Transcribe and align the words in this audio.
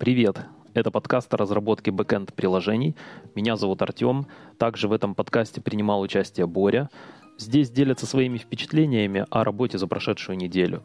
Привет! 0.00 0.38
Это 0.72 0.90
подкаст 0.90 1.34
о 1.34 1.36
разработке 1.36 1.90
backend 1.90 2.32
приложений. 2.32 2.96
Меня 3.34 3.56
зовут 3.56 3.82
Артем. 3.82 4.26
Также 4.56 4.88
в 4.88 4.94
этом 4.94 5.14
подкасте 5.14 5.60
принимал 5.60 6.00
участие 6.00 6.46
Боря. 6.46 6.88
Здесь 7.36 7.70
делятся 7.70 8.06
своими 8.06 8.38
впечатлениями 8.38 9.26
о 9.28 9.44
работе 9.44 9.76
за 9.76 9.86
прошедшую 9.86 10.38
неделю. 10.38 10.82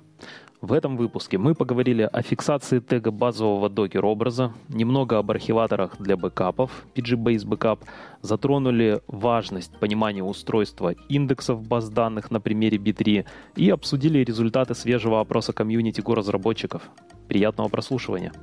В 0.59 0.73
этом 0.73 0.97
выпуске 0.97 1.37
мы 1.37 1.55
поговорили 1.55 2.01
о 2.01 2.21
фиксации 2.23 2.79
тега 2.79 3.11
базового 3.11 3.69
Docker-образа, 3.69 4.53
немного 4.67 5.17
об 5.17 5.31
архиваторах 5.31 5.95
для 5.97 6.17
бэкапов, 6.17 6.85
pg_basebackup, 6.93 7.79
затронули 8.21 8.99
важность 9.07 9.79
понимания 9.79 10.23
устройства 10.23 10.93
индексов 11.07 11.65
баз 11.65 11.89
данных 11.89 12.31
на 12.31 12.41
примере 12.41 12.77
B3 12.77 13.25
и 13.55 13.69
обсудили 13.69 14.25
результаты 14.25 14.75
свежего 14.75 15.21
опроса 15.21 15.53
комьюнити 15.53 16.01
Go-разработчиков. 16.01 16.89
Приятного 17.29 17.69
прослушивания! 17.69 18.33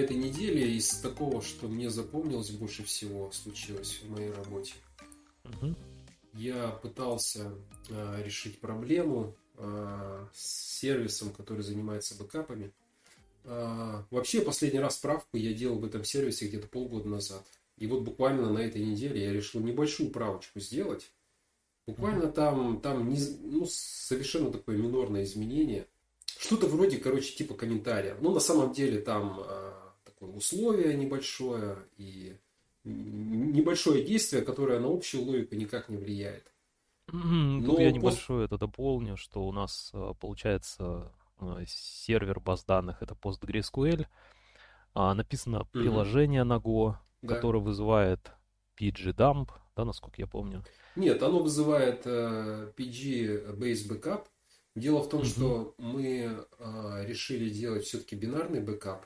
На 0.00 0.04
этой 0.04 0.16
неделе 0.16 0.76
из 0.76 0.88
такого, 1.00 1.42
что 1.42 1.68
мне 1.68 1.90
запомнилось 1.90 2.50
больше 2.50 2.82
всего, 2.84 3.30
случилось 3.32 4.00
в 4.02 4.10
моей 4.10 4.30
работе. 4.32 4.72
Угу. 5.44 5.74
Я 6.34 6.68
пытался 6.68 7.52
э, 7.90 8.22
решить 8.24 8.60
проблему 8.60 9.36
э, 9.56 10.26
с 10.32 10.78
сервисом, 10.78 11.32
который 11.32 11.62
занимается 11.62 12.16
бэкапами. 12.16 12.72
Э, 13.44 14.02
вообще, 14.10 14.40
последний 14.40 14.80
раз 14.80 14.96
справку 14.96 15.36
я 15.36 15.52
делал 15.52 15.78
в 15.78 15.84
этом 15.84 16.02
сервисе 16.02 16.48
где-то 16.48 16.68
полгода 16.68 17.08
назад. 17.08 17.44
И 17.76 17.86
вот 17.86 18.00
буквально 18.00 18.50
на 18.50 18.60
этой 18.60 18.82
неделе 18.82 19.22
я 19.22 19.32
решил 19.32 19.60
небольшую 19.60 20.10
правочку 20.10 20.60
сделать. 20.60 21.10
Буквально 21.86 22.24
mm 22.24 22.32
там, 22.32 22.80
там 22.80 23.08
не, 23.10 23.18
ну, 23.42 23.66
совершенно 23.68 24.50
такое 24.50 24.78
минорное 24.78 25.24
изменение. 25.24 25.86
Что-то 26.38 26.68
вроде, 26.68 26.96
короче, 26.96 27.34
типа 27.34 27.54
комментария. 27.54 28.16
Но 28.20 28.32
на 28.32 28.40
самом 28.40 28.72
деле 28.72 29.00
там 29.00 29.42
э, 29.46 29.79
такое 30.20 30.36
условие 30.36 30.94
небольшое 30.94 31.78
и 31.96 32.36
небольшое 32.84 34.04
действие, 34.04 34.42
которое 34.42 34.78
на 34.80 34.88
общую 34.88 35.24
логику 35.24 35.54
никак 35.54 35.88
не 35.88 35.96
влияет. 35.96 36.52
Mm-hmm, 37.10 37.64
тут 37.64 37.78
я 37.80 37.90
небольшое 37.90 38.44
это 38.44 38.56
дополню, 38.56 39.16
что 39.16 39.42
у 39.42 39.52
нас 39.52 39.90
э, 39.92 40.12
получается 40.20 41.12
э, 41.40 41.64
сервер 41.66 42.40
баз 42.40 42.64
данных 42.64 43.02
это 43.02 43.14
PostgreSQL, 43.14 44.06
а 44.94 45.14
написано 45.14 45.64
приложение 45.64 46.42
mm-hmm. 46.42 46.44
на 46.44 46.56
Go, 46.58 46.94
да. 47.22 47.34
которое 47.34 47.58
вызывает 47.58 48.30
pg_dump, 48.78 49.50
да, 49.76 49.84
насколько 49.84 50.20
я 50.20 50.26
помню. 50.26 50.64
Нет, 50.96 51.22
оно 51.22 51.40
вызывает 51.40 52.06
э, 52.06 52.72
pg_basebackup. 52.74 54.26
Дело 54.76 55.02
в 55.02 55.08
том, 55.08 55.22
mm-hmm. 55.22 55.24
что 55.24 55.74
мы 55.78 56.46
uh, 56.58 57.06
решили 57.06 57.50
делать 57.50 57.84
все-таки 57.84 58.14
бинарный 58.14 58.60
бэкап, 58.60 59.04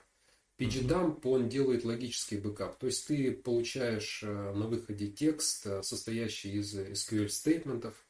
pg_dump, 0.59 1.21
он 1.25 1.49
делает 1.49 1.85
логический 1.85 2.37
бэкап. 2.37 2.79
То 2.79 2.87
есть 2.87 3.07
ты 3.09 3.33
получаешь 3.33 4.23
э, 4.23 4.53
на 4.53 4.67
выходе 4.69 5.09
текст, 5.09 5.67
э, 5.67 5.83
состоящий 5.83 6.53
из 6.53 6.75
SQL 6.75 7.29
стейтментов. 7.29 8.07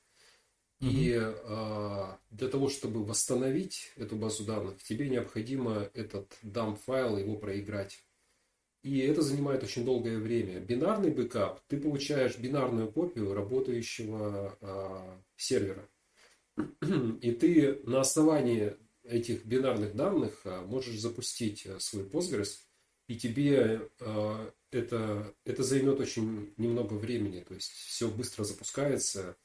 Mm-hmm. 0.81 0.91
И 0.91 1.19
э, 1.19 2.17
для 2.31 2.49
того, 2.49 2.69
чтобы 2.69 3.05
восстановить 3.05 3.93
эту 3.97 4.17
базу 4.17 4.45
данных, 4.45 4.83
тебе 4.83 5.09
необходимо 5.09 5.89
этот 5.95 6.37
dump 6.43 6.79
файл, 6.85 7.17
его 7.17 7.37
проиграть. 7.37 8.05
И 8.83 8.99
это 8.99 9.23
занимает 9.23 9.63
очень 9.63 9.87
долгое 9.87 10.19
время. 10.19 10.61
Бинарный 10.61 11.11
бэкап, 11.11 11.63
ты 11.69 11.81
получаешь 11.81 12.39
бинарную 12.39 12.93
копию 12.93 13.33
работающего 13.33 14.59
э, 14.61 15.19
сервера. 15.37 15.89
И 17.23 17.33
ты 17.33 17.81
на 17.85 18.03
основании 18.03 18.77
этих 19.05 19.45
бинарных 19.45 19.95
данных 19.95 20.41
а, 20.45 20.63
можешь 20.63 20.99
запустить 20.99 21.67
э, 21.67 21.79
свой 21.79 22.05
Postgres, 22.05 22.61
и 23.07 23.17
тебе 23.17 23.89
э, 24.01 24.51
это, 24.71 25.35
это 25.45 25.63
займет 25.63 26.01
очень 26.01 26.53
немного 26.57 26.95
времени. 26.95 27.41
То 27.41 27.55
есть 27.55 27.71
все 27.71 28.09
быстро 28.09 28.45
запускается, 28.45 29.37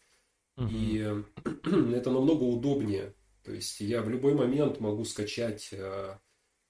угу. 0.57 0.67
и 0.71 1.23
это 1.93 2.11
намного 2.11 2.43
удобнее. 2.43 3.13
То 3.43 3.51
есть 3.51 3.79
я 3.81 4.01
в 4.01 4.09
любой 4.09 4.33
момент 4.33 4.79
могу 4.79 5.05
скачать 5.05 5.73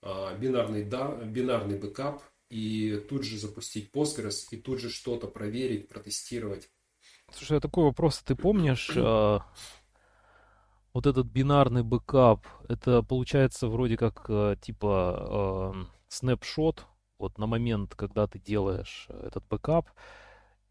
бинарный, 0.01 0.83
да, 0.85 1.13
бинарный 1.25 1.77
бэкап 1.77 2.23
и 2.49 3.03
тут 3.09 3.23
же 3.23 3.37
запустить 3.37 3.91
Postgres, 3.91 4.47
и 4.51 4.57
тут 4.57 4.79
же 4.79 4.89
что-то 4.89 5.27
проверить, 5.27 5.89
протестировать. 5.89 6.69
Слушай, 7.33 7.57
а 7.57 7.61
такой 7.61 7.83
вопрос, 7.83 8.19
ты 8.19 8.35
помнишь, 8.35 8.91
вот 10.93 11.05
этот 11.05 11.27
бинарный 11.27 11.83
бэкап, 11.83 12.45
это 12.67 13.03
получается 13.03 13.67
вроде 13.67 13.97
как 13.97 14.25
э, 14.29 14.55
типа 14.61 15.73
э, 15.75 15.85
снапшот, 16.07 16.85
вот 17.19 17.37
на 17.37 17.47
момент, 17.47 17.95
когда 17.95 18.27
ты 18.27 18.39
делаешь 18.39 19.07
этот 19.09 19.45
бэкап, 19.47 19.87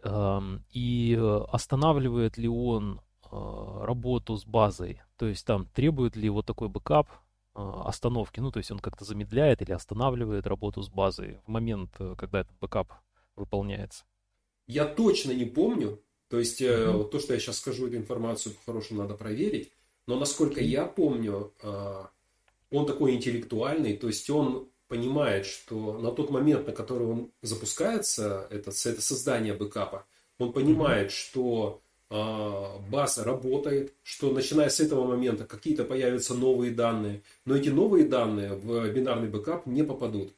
эм, 0.03 0.57
э, 0.57 0.61
и 0.73 1.19
останавливает 1.53 2.37
ли 2.39 2.49
он 2.49 3.01
э, 3.31 3.81
работу 3.85 4.37
с 4.37 4.45
базой, 4.45 5.03
то 5.17 5.27
есть 5.27 5.47
там 5.47 5.67
требует 5.67 6.17
ли 6.17 6.29
вот 6.31 6.47
такой 6.47 6.69
бэкап 6.69 7.09
э, 7.55 7.73
остановки, 7.85 8.41
ну 8.41 8.51
то 8.51 8.59
есть 8.59 8.71
он 8.71 8.81
как-то 8.81 9.05
замедляет 9.05 9.63
или 9.63 9.73
останавливает 9.73 10.47
работу 10.47 10.83
с 10.83 10.89
базой 10.89 11.39
в 11.47 11.49
момент, 11.49 11.91
э, 12.01 12.15
когда 12.19 12.41
этот 12.41 12.59
бэкап 12.59 12.93
выполняется. 13.37 14.05
Я 14.67 14.85
точно 14.85 15.33
не 15.33 15.45
помню, 15.45 16.03
то 16.29 16.39
есть 16.39 16.61
mm-hmm. 16.61 17.09
то, 17.09 17.21
что 17.21 17.33
я 17.33 17.41
сейчас 17.41 17.59
скажу, 17.59 17.87
эту 17.87 17.97
информацию 17.97 18.55
по-хорошему 18.55 19.01
надо 19.01 19.15
проверить. 19.15 19.73
Но 20.09 20.19
насколько 20.19 20.63
я 20.63 20.87
помню, 20.87 21.53
а, 21.63 22.09
он 22.71 22.87
такой 22.87 23.15
интеллектуальный, 23.15 23.95
то 23.95 24.07
есть 24.07 24.31
он 24.31 24.71
понимает, 24.89 25.45
что 25.45 25.99
на 25.99 26.11
тот 26.13 26.31
момент, 26.31 26.67
на 26.67 26.73
который 26.73 27.07
он 27.07 27.31
запускается, 27.43 28.47
это, 28.49 28.71
это 28.71 29.03
создание 29.03 29.53
бэкапа, 29.53 30.07
он 30.39 30.55
понимает, 30.55 31.13
что 31.13 31.83
а, 32.09 32.79
база 32.91 33.23
работает, 33.23 33.93
что 34.03 34.33
начиная 34.33 34.71
с 34.71 34.81
этого 34.81 35.07
момента 35.07 35.45
какие-то 35.45 35.85
появятся 35.85 36.33
новые 36.33 36.73
данные, 36.73 37.23
но 37.45 37.55
эти 37.55 37.69
новые 37.69 38.07
данные 38.07 38.55
в 38.55 38.89
бинарный 38.91 39.29
бэкап 39.29 39.67
не 39.67 39.83
попадут. 39.83 40.33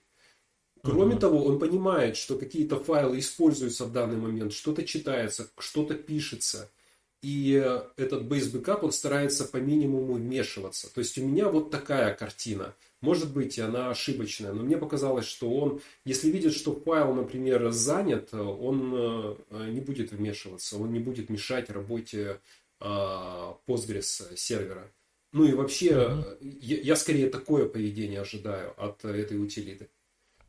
Кроме 0.82 1.14
uh-huh. 1.14 1.20
того, 1.20 1.44
он 1.44 1.60
понимает, 1.60 2.16
что 2.16 2.37
какие-то 2.37 2.81
файлы 2.81 3.20
используются 3.20 3.84
в 3.84 3.92
данный 3.92 4.16
момент, 4.16 4.52
что-то 4.52 4.82
читается, 4.82 5.48
что-то 5.58 5.94
пишется– 5.94 6.69
и 7.22 7.53
этот 7.97 8.22
base 8.22 8.53
backup, 8.53 8.81
он 8.82 8.92
старается 8.92 9.44
по 9.44 9.58
минимуму 9.58 10.14
вмешиваться. 10.14 10.92
То 10.92 11.00
есть 11.00 11.19
у 11.19 11.26
меня 11.26 11.48
вот 11.48 11.70
такая 11.70 12.14
картина. 12.14 12.75
Может 13.00 13.32
быть, 13.32 13.58
она 13.58 13.91
ошибочная, 13.91 14.53
но 14.53 14.62
мне 14.62 14.76
показалось, 14.76 15.26
что 15.26 15.50
он, 15.50 15.81
если 16.04 16.31
видит, 16.31 16.54
что 16.54 16.75
файл, 16.75 17.14
например, 17.14 17.70
занят, 17.70 18.32
он 18.34 18.92
э, 18.94 19.36
не 19.70 19.81
будет 19.81 20.12
вмешиваться, 20.12 20.76
он 20.76 20.92
не 20.92 20.98
будет 20.98 21.31
мешать 21.31 21.70
работе 21.70 22.41
а, 22.78 23.58
Postgres 23.66 24.37
сервера. 24.37 24.91
Ну 25.32 25.44
и 25.44 25.52
вообще, 25.52 25.91
mm-hmm. 25.91 26.58
я, 26.60 26.81
я 26.81 26.97
скорее 26.97 27.31
такое 27.31 27.69
поведение 27.69 28.20
ожидаю 28.20 28.75
от 28.82 29.04
этой 29.04 29.42
утилиты. 29.42 29.88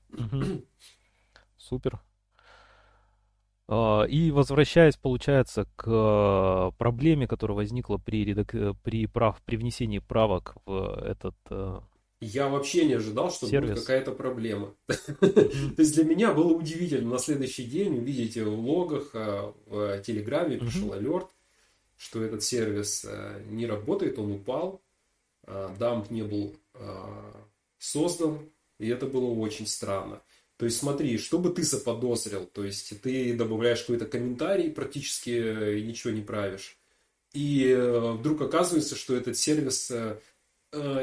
Mm-hmm. 0.10 0.66
Супер. 1.58 2.02
А, 3.74 4.04
и 4.04 4.32
возвращаясь, 4.32 4.98
получается, 4.98 5.66
к 5.78 5.88
э, 5.88 6.78
проблеме, 6.78 7.26
которая 7.26 7.56
возникла 7.56 7.96
при, 7.96 8.26
редак... 8.26 8.54
при, 8.84 9.06
прав... 9.06 9.42
при 9.46 9.56
внесении 9.56 10.00
правок 10.00 10.56
в 10.66 11.02
этот 11.06 11.36
э, 11.50 11.80
я 12.20 12.50
вообще 12.50 12.86
не 12.86 12.96
ожидал, 12.96 13.32
что 13.32 13.48
Сервис. 13.48 13.70
будет 13.70 13.80
какая-то 13.80 14.12
проблема. 14.12 14.76
То 14.88 15.76
есть 15.78 15.96
для 15.96 16.04
меня 16.04 16.34
было 16.34 16.54
удивительно 16.54 17.12
на 17.12 17.18
следующий 17.18 17.64
день 17.64 17.98
увидеть 17.98 18.36
в 18.36 18.60
логах, 18.60 19.12
э, 19.14 19.54
в 19.66 20.02
Телеграме 20.02 20.58
пришел 20.58 20.92
алерт, 20.92 21.28
что 21.96 22.22
этот 22.22 22.44
сервис 22.44 23.08
не 23.50 23.66
работает, 23.68 24.20
он 24.20 24.34
упал, 24.34 24.82
дамп 25.48 26.10
не 26.10 26.24
был 26.24 26.56
создан, 27.78 28.40
и 28.80 28.90
это 28.90 29.06
было 29.08 29.34
очень 29.40 29.66
странно. 29.66 30.22
То 30.62 30.66
есть 30.66 30.78
смотри, 30.78 31.18
что 31.18 31.40
бы 31.40 31.50
ты 31.50 31.64
заподозрил, 31.64 32.46
то 32.46 32.64
есть 32.64 33.02
ты 33.02 33.34
добавляешь 33.34 33.82
какой-то 33.82 34.06
комментарий, 34.06 34.70
практически 34.70 35.32
э, 35.32 35.80
ничего 35.80 36.14
не 36.14 36.22
правишь. 36.22 36.78
И 37.34 37.66
э, 37.68 38.12
вдруг 38.12 38.44
оказывается, 38.44 38.96
что 38.96 39.16
этот 39.16 39.36
сервис, 39.38 39.90
э, 39.90 40.20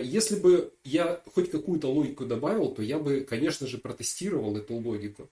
если 0.04 0.36
бы 0.36 0.72
я 0.84 1.20
хоть 1.34 1.50
какую-то 1.50 1.90
логику 1.90 2.24
добавил, 2.24 2.72
то 2.72 2.82
я 2.82 3.00
бы, 3.00 3.22
конечно 3.22 3.66
же, 3.66 3.78
протестировал 3.78 4.56
эту 4.56 4.76
логику. 4.76 5.28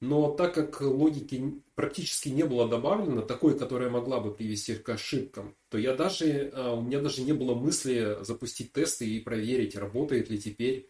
Но 0.00 0.30
так 0.30 0.54
как 0.54 0.80
логики 0.80 1.60
практически 1.74 2.30
не 2.30 2.44
было 2.44 2.66
добавлено, 2.66 3.20
такой, 3.20 3.58
которая 3.58 3.90
могла 3.90 4.18
бы 4.20 4.32
привести 4.32 4.76
к 4.76 4.88
ошибкам, 4.88 5.54
то 5.68 5.76
я 5.76 5.94
даже, 5.94 6.54
у 6.74 6.80
меня 6.80 7.02
даже 7.02 7.20
не 7.20 7.34
было 7.34 7.54
мысли 7.54 8.16
запустить 8.22 8.72
тесты 8.72 9.06
и 9.06 9.20
проверить, 9.20 9.76
работает 9.76 10.30
ли 10.30 10.38
теперь 10.38 10.88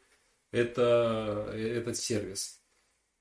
это, 0.53 1.51
этот 1.57 1.97
сервис. 1.97 2.58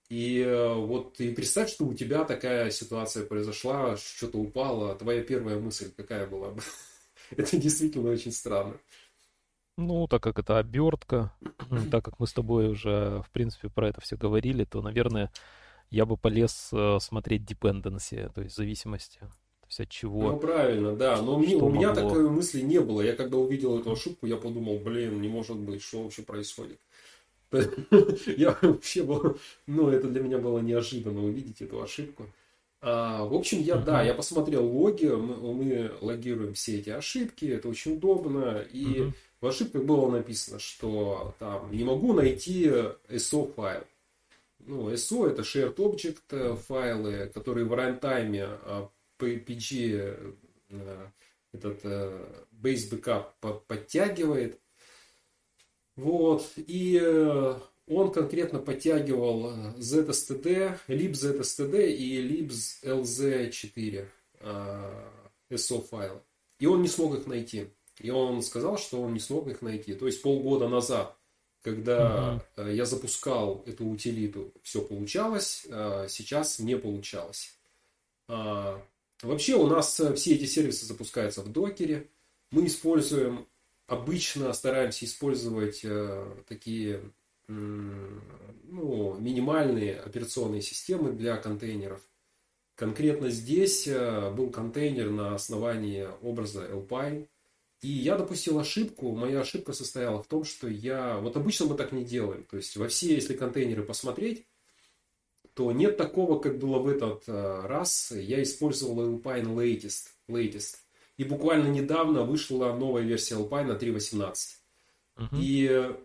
И 0.09 0.39
э, 0.39 0.73
вот 0.73 1.19
и 1.19 1.33
представь, 1.33 1.69
что 1.69 1.85
у 1.85 1.93
тебя 1.93 2.23
такая 2.23 2.71
ситуация 2.71 3.25
произошла, 3.25 3.97
что-то 3.97 4.37
упало, 4.37 4.95
твоя 4.95 5.21
первая 5.21 5.59
мысль 5.59 5.91
какая 5.95 6.27
была 6.27 6.51
бы? 6.51 6.61
это 7.31 7.57
действительно 7.57 8.11
очень 8.11 8.31
странно. 8.31 8.77
Ну, 9.77 10.07
так 10.07 10.23
как 10.23 10.39
это 10.39 10.57
обертка, 10.57 11.33
так 11.91 12.05
как 12.05 12.19
мы 12.19 12.27
с 12.27 12.33
тобой 12.33 12.69
уже, 12.69 13.21
в 13.27 13.29
принципе, 13.31 13.69
про 13.69 13.89
это 13.89 13.99
все 14.01 14.15
говорили, 14.15 14.63
то, 14.63 14.81
наверное, 14.81 15.31
я 15.89 16.05
бы 16.05 16.15
полез 16.15 16.69
э, 16.71 16.97
смотреть 17.01 17.43
dependency, 17.43 18.31
то 18.33 18.41
есть 18.41 18.55
зависимости. 18.55 19.19
То 19.19 19.67
есть 19.67 19.79
от 19.81 19.89
чего. 19.89 20.31
Ну, 20.31 20.39
правильно, 20.39 20.95
да. 20.95 21.21
Но 21.21 21.37
мне, 21.37 21.55
у 21.57 21.69
меня 21.69 21.89
могло... 21.89 22.09
такой 22.09 22.29
мысли 22.29 22.61
не 22.61 22.79
было. 22.79 23.01
Я 23.01 23.15
когда 23.15 23.37
увидел 23.37 23.77
эту 23.77 23.91
ошибку, 23.91 24.25
я 24.25 24.37
подумал, 24.37 24.79
блин, 24.79 25.19
не 25.19 25.27
может 25.27 25.57
быть, 25.57 25.81
что 25.81 26.03
вообще 26.03 26.21
происходит. 26.21 26.79
Я 28.37 28.57
вообще 28.61 29.03
был, 29.03 29.37
ну, 29.65 29.89
это 29.89 30.07
для 30.07 30.21
меня 30.21 30.37
было 30.37 30.59
неожиданно 30.59 31.23
увидеть 31.23 31.61
эту 31.61 31.81
ошибку. 31.81 32.27
А, 32.79 33.25
в 33.25 33.33
общем, 33.33 33.61
я, 33.61 33.77
да, 33.77 34.03
я 34.03 34.13
посмотрел 34.13 34.65
логи, 34.65 35.05
мы, 35.05 35.53
мы 35.53 35.91
логируем 35.99 36.53
все 36.53 36.77
эти 36.77 36.91
ошибки, 36.91 37.45
это 37.45 37.69
очень 37.69 37.95
удобно. 37.95 38.63
И 38.71 39.11
в 39.41 39.47
ошибках 39.47 39.83
было 39.83 40.09
написано, 40.11 40.59
что 40.59 41.33
там 41.39 41.71
не 41.71 41.83
могу 41.83 42.13
найти 42.13 42.71
SO 43.09 43.51
файл. 43.53 43.83
Ну, 44.59 44.91
SO 44.91 45.27
это 45.27 45.41
shared 45.41 45.75
object 45.77 46.55
файлы, 46.67 47.31
которые 47.33 47.65
в 47.65 47.73
рантайме 47.73 48.45
а, 48.45 48.89
PG 49.19 50.33
э, 50.69 51.07
этот 51.53 51.79
э, 51.83 52.43
base 52.51 52.91
backup 52.91 53.61
подтягивает. 53.67 54.59
Вот. 55.97 56.49
И 56.55 56.97
э, 57.01 57.55
он 57.87 58.11
конкретно 58.13 58.59
подтягивал 58.59 59.51
ZSTD, 59.77 60.79
libzstd 60.87 61.91
и 61.91 62.41
libslz4 62.41 64.07
SO 65.51 65.81
файлы. 65.81 66.21
И 66.59 66.65
он 66.65 66.81
не 66.81 66.87
смог 66.87 67.15
их 67.15 67.27
найти. 67.27 67.67
И 67.99 68.09
он 68.09 68.41
сказал, 68.43 68.77
что 68.77 69.01
он 69.01 69.13
не 69.13 69.19
смог 69.19 69.47
их 69.47 69.61
найти. 69.61 69.93
То 69.93 70.05
есть 70.05 70.21
полгода 70.21 70.69
назад, 70.69 71.17
когда 71.61 72.41
угу. 72.55 72.67
я 72.67 72.85
запускал 72.85 73.63
эту 73.65 73.85
утилиту, 73.85 74.53
все 74.61 74.81
получалось, 74.81 75.65
сейчас 76.07 76.59
не 76.59 76.77
получалось. 76.77 77.57
А, 78.27 78.81
вообще 79.21 79.55
у 79.55 79.67
нас 79.67 79.99
э, 79.99 80.13
все 80.15 80.35
эти 80.35 80.45
сервисы 80.45 80.85
запускаются 80.85 81.41
в 81.41 81.51
докере. 81.51 82.09
Мы 82.51 82.67
используем, 82.67 83.47
обычно 83.87 84.53
стараемся 84.53 85.05
использовать 85.05 85.81
э, 85.83 86.25
такие 86.47 87.01
ну, 87.47 89.17
минимальные 89.19 89.99
операционные 90.01 90.61
системы 90.61 91.13
для 91.13 91.37
контейнеров. 91.37 92.01
Конкретно 92.75 93.29
здесь 93.29 93.87
был 93.87 94.49
контейнер 94.49 95.09
на 95.09 95.33
основании 95.33 96.09
образа 96.21 96.65
Alpine, 96.65 97.29
и 97.81 97.89
я 97.89 98.17
допустил 98.17 98.59
ошибку. 98.59 99.15
Моя 99.15 99.41
ошибка 99.41 99.73
состояла 99.73 100.21
в 100.21 100.27
том, 100.27 100.43
что 100.43 100.67
я... 100.67 101.17
Вот 101.19 101.37
обычно 101.37 101.67
мы 101.67 101.75
так 101.75 101.91
не 101.91 102.03
делаем. 102.03 102.43
То 102.43 102.57
есть 102.57 102.75
во 102.75 102.87
все, 102.87 103.13
если 103.13 103.35
контейнеры 103.35 103.83
посмотреть, 103.83 104.45
то 105.53 105.71
нет 105.71 105.97
такого, 105.97 106.39
как 106.39 106.57
было 106.57 106.79
в 106.79 106.87
этот 106.87 107.23
э, 107.27 107.61
раз. 107.65 108.11
Я 108.11 108.41
использовал 108.41 108.99
Alpine 109.11 109.55
Latest. 109.55 110.09
latest. 110.27 110.77
И 111.17 111.23
буквально 111.23 111.67
недавно 111.67 112.23
вышла 112.23 112.73
новая 112.73 113.03
версия 113.03 113.35
Alpine 113.35 113.79
3.18. 113.79 114.35
Uh-huh. 115.17 115.27
И 115.33 115.95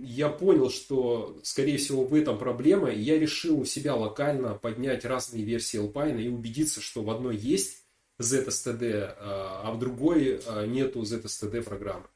я 0.00 0.28
понял, 0.28 0.70
что, 0.70 1.38
скорее 1.42 1.76
всего, 1.76 2.04
в 2.04 2.14
этом 2.14 2.38
проблема. 2.38 2.90
И 2.90 3.00
я 3.00 3.18
решил 3.18 3.60
у 3.60 3.64
себя 3.64 3.94
локально 3.94 4.54
поднять 4.54 5.04
разные 5.04 5.44
версии 5.44 5.80
Alpine 5.80 6.20
и 6.22 6.28
убедиться, 6.28 6.80
что 6.80 7.02
в 7.02 7.10
одной 7.10 7.36
есть 7.36 7.84
ZSTD, 8.20 9.16
а 9.18 9.72
в 9.72 9.78
другой 9.78 10.40
а, 10.46 10.66
нету 10.66 11.02
ZSTD 11.02 11.62
программы. 11.62 12.06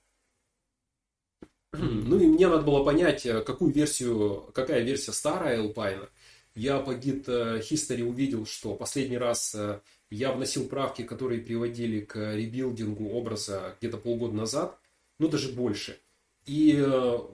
Ну 1.73 2.19
и 2.19 2.27
мне 2.27 2.49
надо 2.49 2.63
было 2.63 2.83
понять, 2.83 3.27
э, 3.27 3.43
какую 3.43 3.73
версию, 3.73 4.51
какая 4.55 4.83
версия 4.83 5.13
старая 5.13 5.63
Alpine. 5.63 6.09
Я 6.55 6.81
по 6.81 6.93
Git 6.93 7.25
э, 7.27 7.61
History 7.61 8.03
увидел, 8.03 8.47
что 8.47 8.75
последний 8.75 9.19
раз 9.19 9.55
э, 9.55 9.81
я 10.11 10.33
вносил 10.33 10.69
правки, 10.69 11.03
которые 11.03 11.41
приводили 11.41 12.01
к 12.01 12.35
ребилдингу 12.35 13.11
образа 13.11 13.77
где-то 13.79 13.99
полгода 13.99 14.35
назад, 14.35 14.79
ну 15.19 15.29
даже 15.29 15.53
больше. 15.53 15.99
И 16.47 16.75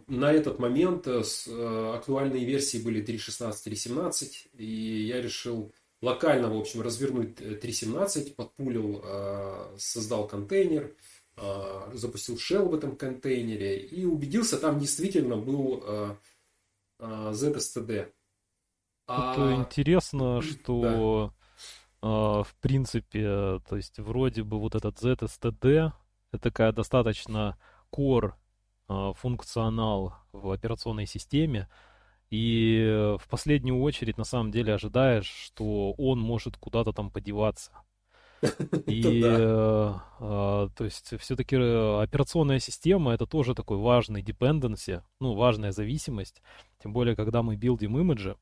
на 0.09 0.33
этот 0.33 0.59
момент 0.59 1.07
актуальные 1.07 2.45
версии 2.45 2.79
были 2.79 3.05
3.16, 3.05 3.53
3.17, 3.65 4.31
и 4.55 5.05
я 5.07 5.23
решил 5.23 5.73
локально, 6.05 6.49
в 6.49 6.59
общем, 6.59 6.83
развернуть 6.83 7.41
3.17, 7.41 8.35
подпулил, 8.35 9.01
э, 9.03 9.77
создал 9.79 10.29
контейнер, 10.29 10.95
э, 11.37 11.91
запустил 11.95 12.37
shell 12.37 12.69
в 12.69 12.75
этом 12.75 12.97
контейнере 12.97 13.79
и 13.79 14.05
убедился, 14.05 14.59
там 14.59 14.79
действительно 14.79 15.37
был 15.37 15.83
э, 15.85 16.17
ZSTD. 16.99 18.13
А... 19.07 19.33
Это 19.33 19.55
интересно, 19.61 20.43
что 20.43 21.33
да. 21.33 21.44
В 22.05 22.55
принципе, 22.61 23.61
то 23.69 23.77
есть 23.77 23.99
вроде 23.99 24.43
бы 24.43 24.59
вот 24.59 24.75
этот 24.75 24.97
ZSTD, 25.03 25.93
это 26.33 26.43
такая 26.43 26.73
достаточно 26.73 27.57
core 27.91 28.33
функционал 28.89 30.15
в 30.33 30.51
операционной 30.51 31.07
системе, 31.07 31.69
и 32.35 32.85
э, 32.85 33.17
в 33.17 33.29
последнюю 33.29 33.81
очередь, 33.81 34.19
на 34.19 34.25
самом 34.25 34.51
деле, 34.51 34.75
ожидаешь, 34.75 35.27
что 35.29 35.93
он 35.93 36.19
может 36.19 36.57
куда-то 36.57 36.93
там 36.93 37.11
подеваться. 37.11 37.71
И, 38.87 39.23
э, 39.25 39.95
э, 40.21 40.69
то 40.77 40.85
есть, 40.85 41.15
все-таки 41.21 41.55
операционная 41.55 42.59
система 42.59 43.13
это 43.13 43.27
тоже 43.27 43.55
такой 43.55 43.79
важный 43.79 44.23
dependency, 44.23 45.03
ну, 45.21 45.35
важная 45.35 45.71
зависимость. 45.71 46.43
Тем 46.83 46.93
более, 46.93 47.15
когда 47.15 47.43
мы 47.45 47.55
билдим 47.55 47.97
имиджи, 47.99 48.37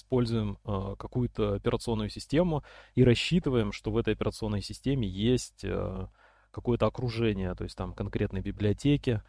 используем 0.00 0.58
какую-то 0.98 1.54
операционную 1.54 2.10
систему 2.10 2.64
и 2.94 3.04
рассчитываем, 3.04 3.72
что 3.72 3.90
в 3.90 3.96
этой 3.96 4.14
операционной 4.14 4.62
системе 4.62 5.06
есть 5.06 5.64
какое-то 6.50 6.86
окружение, 6.86 7.54
то 7.54 7.64
есть 7.64 7.76
там 7.76 7.92
конкретные 7.92 8.42
библиотеки, 8.42 9.22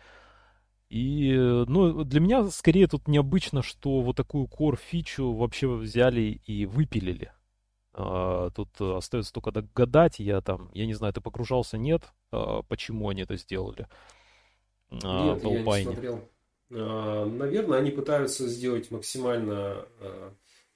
и, 0.90 1.34
ну, 1.68 2.04
для 2.04 2.20
меня 2.20 2.48
скорее 2.48 2.88
тут 2.88 3.08
необычно, 3.08 3.62
что 3.62 4.02
вот 4.02 4.18
такую 4.18 4.48
core 4.48 4.78
фичу 4.78 5.32
вообще 5.32 5.68
взяли 5.68 6.42
и 6.46 6.66
выпилили. 6.66 7.32
А, 7.94 8.50
тут 8.50 8.70
остается 8.82 9.32
только 9.32 9.52
догадать, 9.52 10.20
я 10.20 10.42
там, 10.42 10.70
я 10.74 10.86
не 10.86 10.94
знаю, 10.94 11.14
ты 11.14 11.22
погружался, 11.22 11.78
нет, 11.78 12.12
а, 12.32 12.62
почему 12.64 13.08
они 13.08 13.22
это 13.22 13.38
сделали? 13.38 13.88
А, 15.04 15.36
нет, 15.36 15.44
я 15.44 15.62
не 15.62 15.84
смотрел. 15.84 16.28
Наверное, 16.70 17.80
они 17.80 17.92
пытаются 17.92 18.48
сделать 18.48 18.92
максимально 18.92 19.86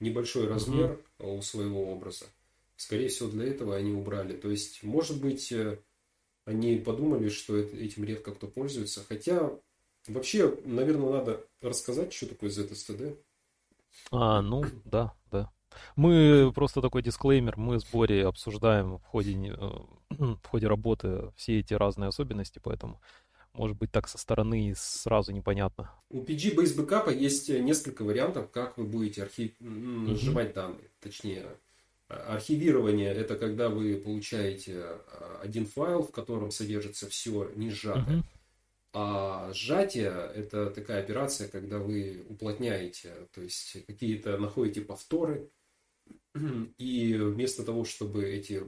небольшой 0.00 0.46
размер 0.46 1.00
mm-hmm. 1.18 1.38
у 1.38 1.42
своего 1.42 1.92
образа. 1.92 2.26
Скорее 2.76 3.08
всего, 3.08 3.30
для 3.30 3.46
этого 3.46 3.76
они 3.76 3.92
убрали. 3.92 4.36
То 4.36 4.50
есть, 4.50 4.82
может 4.82 5.20
быть, 5.20 5.50
э, 5.52 5.78
они 6.44 6.76
подумали, 6.76 7.28
что 7.28 7.56
этим 7.56 8.04
редко 8.04 8.34
кто 8.34 8.46
пользуется. 8.46 9.02
Хотя 9.08 9.58
Вообще, 10.08 10.56
наверное, 10.64 11.10
надо 11.10 11.40
рассказать, 11.60 12.12
что 12.12 12.28
такое 12.28 12.50
ZSTD. 12.50 13.18
А, 14.10 14.40
ну, 14.40 14.64
да, 14.84 15.14
да. 15.30 15.50
Мы 15.94 16.52
просто 16.54 16.80
такой 16.80 17.02
дисклеймер, 17.02 17.56
мы 17.58 17.80
с 17.80 17.84
Борей 17.84 18.24
обсуждаем 18.24 18.98
в 18.98 19.04
ходе, 19.04 19.34
э, 19.34 19.56
в 20.10 20.46
ходе 20.46 20.68
работы 20.68 21.32
все 21.36 21.58
эти 21.58 21.74
разные 21.74 22.08
особенности, 22.08 22.60
поэтому 22.62 23.00
может 23.56 23.76
быть 23.76 23.90
так 23.90 24.08
со 24.08 24.18
стороны 24.18 24.74
сразу 24.76 25.32
непонятно. 25.32 25.90
У 26.10 26.22
PG 26.22 26.54
Base 26.54 26.76
Backup 26.76 27.14
есть 27.14 27.48
несколько 27.48 28.02
вариантов, 28.02 28.50
как 28.50 28.76
вы 28.78 28.84
будете 28.84 29.22
архив... 29.22 29.52
сжимать 29.60 30.54
данные. 30.54 30.90
Точнее, 31.00 31.46
а, 32.08 32.34
архивирование 32.34 33.12
это 33.12 33.36
когда 33.36 33.68
вы 33.68 33.96
получаете 33.96 34.82
а, 34.82 35.40
один 35.42 35.66
файл, 35.66 36.02
в 36.02 36.12
котором 36.12 36.50
содержится 36.50 37.08
все 37.08 37.50
не 37.54 37.70
сжатое. 37.70 38.18
Uh-huh. 38.18 38.24
А 38.92 39.52
сжатие– 39.52 40.10
это 40.34 40.70
такая 40.70 41.02
операция, 41.02 41.48
когда 41.48 41.78
вы 41.78 42.24
уплотняете, 42.30 43.28
то 43.34 43.42
есть 43.42 43.84
какие-то 43.86 44.38
находите 44.38 44.80
повторы, 44.80 45.50
и 46.78 47.14
вместо 47.14 47.62
того, 47.62 47.84
чтобы 47.84 48.24
эти 48.24 48.62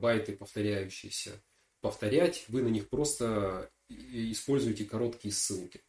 байты 0.00 0.36
повторяющиеся 0.36 1.32
повторять, 1.82 2.44
вы 2.48 2.62
на 2.62 2.68
них 2.68 2.88
просто 2.88 3.70
используете 3.88 4.84
короткие 4.84 5.32
ссылки. 5.32 5.80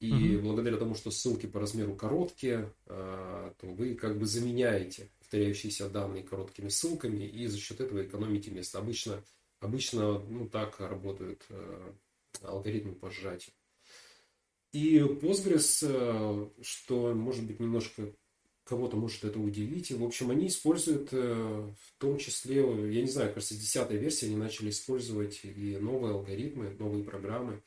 И 0.00 0.36
угу. 0.36 0.48
благодаря 0.48 0.78
тому, 0.78 0.94
что 0.94 1.10
ссылки 1.10 1.46
по 1.46 1.60
размеру 1.60 1.94
короткие, 1.94 2.72
а, 2.86 3.54
то 3.58 3.66
вы 3.66 3.94
как 3.94 4.18
бы 4.18 4.24
заменяете 4.24 5.10
повторяющиеся 5.18 5.90
данные 5.90 6.22
короткими 6.22 6.68
ссылками 6.68 7.24
и 7.24 7.46
за 7.46 7.58
счет 7.58 7.80
этого 7.80 8.04
экономите 8.04 8.50
место. 8.50 8.78
Обычно, 8.78 9.22
обычно 9.60 10.18
ну, 10.20 10.48
так 10.48 10.80
работают 10.80 11.44
а, 11.50 11.94
алгоритмы 12.42 12.94
по 12.94 13.10
сжатию. 13.10 13.52
И 14.72 14.98
Postgres, 14.98 15.82
э, 15.82 16.48
что 16.62 17.12
может 17.12 17.44
быть 17.44 17.58
немножко 17.58 18.12
кого-то 18.70 18.96
может 18.96 19.24
это 19.24 19.38
удивить. 19.40 19.90
В 19.90 20.04
общем, 20.04 20.30
они 20.30 20.46
используют 20.46 21.12
в 21.12 21.74
том 21.98 22.18
числе, 22.18 22.58
я 22.58 23.02
не 23.02 23.08
знаю, 23.08 23.34
кажется, 23.34 23.54
с 23.54 23.58
10 23.58 23.90
версии 23.90 24.26
они 24.26 24.36
начали 24.36 24.70
использовать 24.70 25.40
и 25.44 25.76
новые 25.76 26.14
алгоритмы, 26.14 26.70
новые 26.78 27.02
программы. 27.02 27.62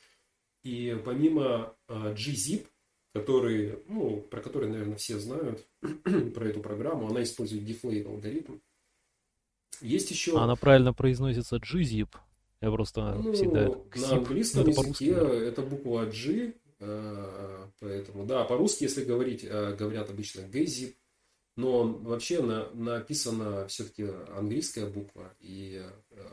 И 0.63 0.97
помимо 1.03 1.75
gzip, 1.89 2.67
который, 3.13 3.79
ну, 3.87 4.21
про 4.21 4.41
который, 4.41 4.69
наверное, 4.69 4.95
все 4.95 5.19
знают, 5.19 5.67
про 6.33 6.47
эту 6.47 6.61
программу, 6.61 7.09
она 7.09 7.21
использует 7.21 7.63
deflate 7.63 8.07
алгоритм. 8.07 8.59
Есть 9.81 10.09
еще... 10.09 10.39
Она 10.39 10.55
правильно 10.55 10.93
произносится 10.93 11.57
gzip. 11.57 12.15
Я 12.61 12.71
просто 12.71 13.15
ну, 13.21 13.33
всегда... 13.33 13.67
На 13.95 14.17
английском 14.19 14.67
языке 14.67 15.11
это 15.11 15.61
буква 15.63 16.05
G, 16.05 16.47
э, 16.47 16.53
поэтому, 17.79 18.25
да, 18.25 18.43
по-русски, 18.43 18.83
если 18.83 19.03
говорить, 19.03 19.43
э, 19.43 19.75
говорят 19.75 20.09
обычно 20.09 20.41
gzip, 20.41 20.95
но 21.55 21.83
вообще 21.83 22.41
на, 22.41 22.69
написана 22.71 23.67
все-таки 23.67 24.07
английская 24.35 24.87
буква, 24.87 25.35
и 25.39 25.83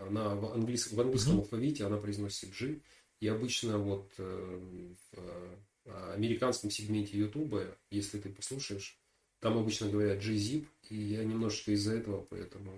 она 0.06 0.34
в, 0.34 0.52
английском, 0.52 0.96
в 0.96 1.00
английском 1.00 1.34
mm-hmm. 1.34 1.40
алфавите 1.40 1.84
она 1.84 1.98
произносится 1.98 2.46
G, 2.46 2.80
и 3.20 3.28
обычно 3.28 3.78
вот 3.78 4.10
э, 4.18 4.94
в 5.12 6.12
американском 6.14 6.70
сегменте 6.70 7.18
YouTube, 7.18 7.54
если 7.90 8.18
ты 8.18 8.30
послушаешь, 8.30 8.98
там 9.40 9.58
обычно 9.58 9.88
говорят 9.88 10.22
G-Zip, 10.22 10.66
и 10.88 10.96
я 10.96 11.24
немножечко 11.24 11.72
из-за 11.72 11.94
этого 11.94 12.26
поэтому 12.28 12.72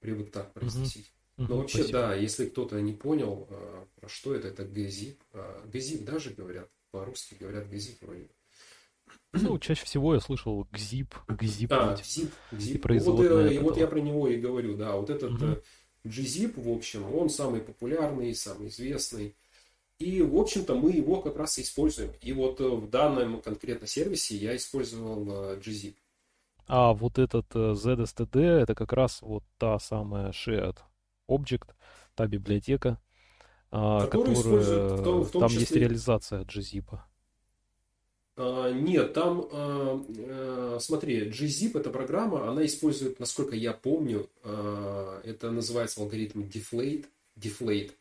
привык 0.00 0.30
так 0.30 0.52
произносить. 0.52 1.12
Но 1.36 1.58
вообще, 1.58 1.78
Спасибо. 1.78 1.98
да, 1.98 2.14
если 2.14 2.46
кто-то 2.46 2.80
не 2.80 2.92
понял, 2.92 3.48
про 3.96 4.08
что 4.08 4.34
это, 4.34 4.48
это 4.48 4.64
газип. 4.64 5.20
Газип 5.64 6.04
даже 6.04 6.30
говорят, 6.30 6.70
по-русски 6.92 7.36
говорят 7.40 7.68
газип 7.68 8.00
вроде. 8.02 8.28
Ну, 9.32 9.58
чаще 9.58 9.84
всего 9.84 10.14
я 10.14 10.20
слышал 10.20 10.68
гзип, 10.70 11.14
гзип. 11.26 11.70
Да, 11.70 11.96
гзип, 11.96 12.32
гзип. 12.52 12.90
И, 12.90 12.98
вот, 12.98 13.20
э, 13.24 13.54
и 13.54 13.58
вот 13.58 13.76
я 13.78 13.86
про 13.86 13.98
него 13.98 14.28
и 14.28 14.36
говорю, 14.36 14.76
да, 14.76 14.94
вот 14.94 15.10
этот 15.10 15.32
угу. 15.32 15.56
gzip, 16.04 16.60
в 16.60 16.70
общем, 16.70 17.12
он 17.14 17.30
самый 17.30 17.60
популярный, 17.60 18.34
самый 18.34 18.68
известный. 18.68 19.34
И, 19.98 20.20
в 20.20 20.36
общем-то, 20.36 20.74
мы 20.74 20.90
его 20.90 21.22
как 21.22 21.36
раз 21.36 21.58
и 21.58 21.62
используем. 21.62 22.12
И 22.20 22.32
вот 22.32 22.60
э, 22.60 22.68
в 22.68 22.90
данном 22.90 23.40
конкретно 23.40 23.86
сервисе 23.86 24.36
я 24.36 24.54
использовал 24.54 25.56
gzip. 25.56 25.94
А 26.66 26.92
вот 26.92 27.18
этот 27.18 27.50
ZSTD, 27.54 28.38
это 28.38 28.74
как 28.74 28.92
раз 28.92 29.22
вот 29.22 29.44
та 29.58 29.78
самая 29.78 30.30
shared 30.30 30.78
Object, 31.28 31.70
та 32.14 32.26
библиотека, 32.26 33.00
а, 33.72 34.06
которая, 34.06 34.36
в 34.36 35.02
том, 35.02 35.22
в 35.22 35.30
том 35.30 35.40
там 35.40 35.48
числе... 35.48 35.60
есть 35.62 35.72
реализация 35.72 36.42
gzip. 36.42 36.98
А, 38.36 38.70
нет, 38.70 39.14
там, 39.14 39.48
а, 39.50 40.04
а, 40.18 40.78
смотри, 40.78 41.30
gzip 41.30 41.78
это 41.78 41.88
программа, 41.88 42.50
она 42.50 42.66
использует, 42.66 43.18
насколько 43.18 43.56
я 43.56 43.72
помню, 43.72 44.28
а, 44.44 45.22
это 45.24 45.50
называется 45.50 46.02
алгоритм 46.02 46.42
deflate. 46.42 47.06
deflate. 47.36 47.92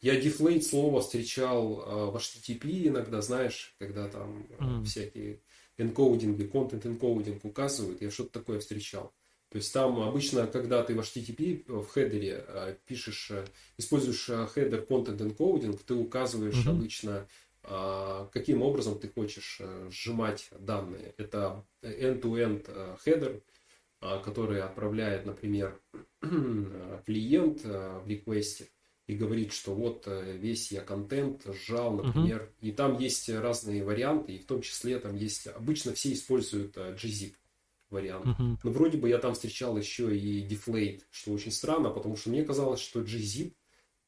Я 0.00 0.18
deflate 0.18 0.62
слово 0.62 1.00
встречал 1.00 1.84
а, 1.86 2.10
в 2.10 2.16
HTTP 2.16 2.88
иногда, 2.88 3.22
знаешь, 3.22 3.76
когда 3.78 4.08
там 4.08 4.46
mm. 4.58 4.84
всякие 4.84 5.40
энкодинги, 5.78 6.42
контент 6.42 6.86
энкодинг 6.86 7.44
указывают, 7.44 8.02
я 8.02 8.10
что-то 8.10 8.40
такое 8.40 8.58
встречал. 8.58 9.12
То 9.50 9.56
есть 9.56 9.72
там 9.72 10.00
обычно, 10.00 10.46
когда 10.46 10.82
ты 10.84 10.94
в 10.94 11.00
HTTP 11.00 11.64
в 11.66 11.88
хедере 11.88 12.44
э, 12.46 12.76
пишешь, 12.86 13.32
э, 13.32 13.44
используешь 13.78 14.28
э, 14.28 14.46
header 14.46 14.86
Content-Encoding, 14.88 15.78
ты 15.84 15.94
указываешь 15.94 16.64
mm-hmm. 16.64 16.70
обычно, 16.70 17.28
каким 18.32 18.62
образом 18.62 18.98
ты 18.98 19.08
хочешь 19.08 19.60
сжимать 19.90 20.48
данные. 20.58 21.12
Это 21.18 21.62
end-to-end 21.82 22.98
header, 23.04 23.42
который 24.00 24.62
отправляет, 24.62 25.26
например, 25.26 25.78
клиент 27.04 27.62
в 27.62 28.04
реквесте 28.06 28.68
и 29.06 29.14
говорит, 29.14 29.52
что 29.52 29.74
вот 29.74 30.08
весь 30.08 30.72
я 30.72 30.80
контент 30.80 31.42
сжал, 31.52 31.92
например, 31.92 32.44
mm-hmm. 32.44 32.68
и 32.68 32.72
там 32.72 32.98
есть 32.98 33.28
разные 33.28 33.84
варианты, 33.84 34.32
и 34.32 34.38
в 34.38 34.46
том 34.46 34.62
числе 34.62 34.98
там 34.98 35.14
есть, 35.14 35.46
обычно 35.46 35.92
все 35.92 36.14
используют 36.14 36.78
gzip 36.78 37.34
вариант. 37.90 38.26
Uh-huh. 38.26 38.56
Но 38.62 38.70
вроде 38.70 38.98
бы 38.98 39.08
я 39.08 39.18
там 39.18 39.34
встречал 39.34 39.76
еще 39.76 40.16
и 40.16 40.46
Deflate, 40.46 41.02
что 41.10 41.32
очень 41.32 41.52
странно, 41.52 41.90
потому 41.90 42.16
что 42.16 42.30
мне 42.30 42.44
казалось, 42.44 42.80
что 42.80 43.00
gzip 43.00 43.54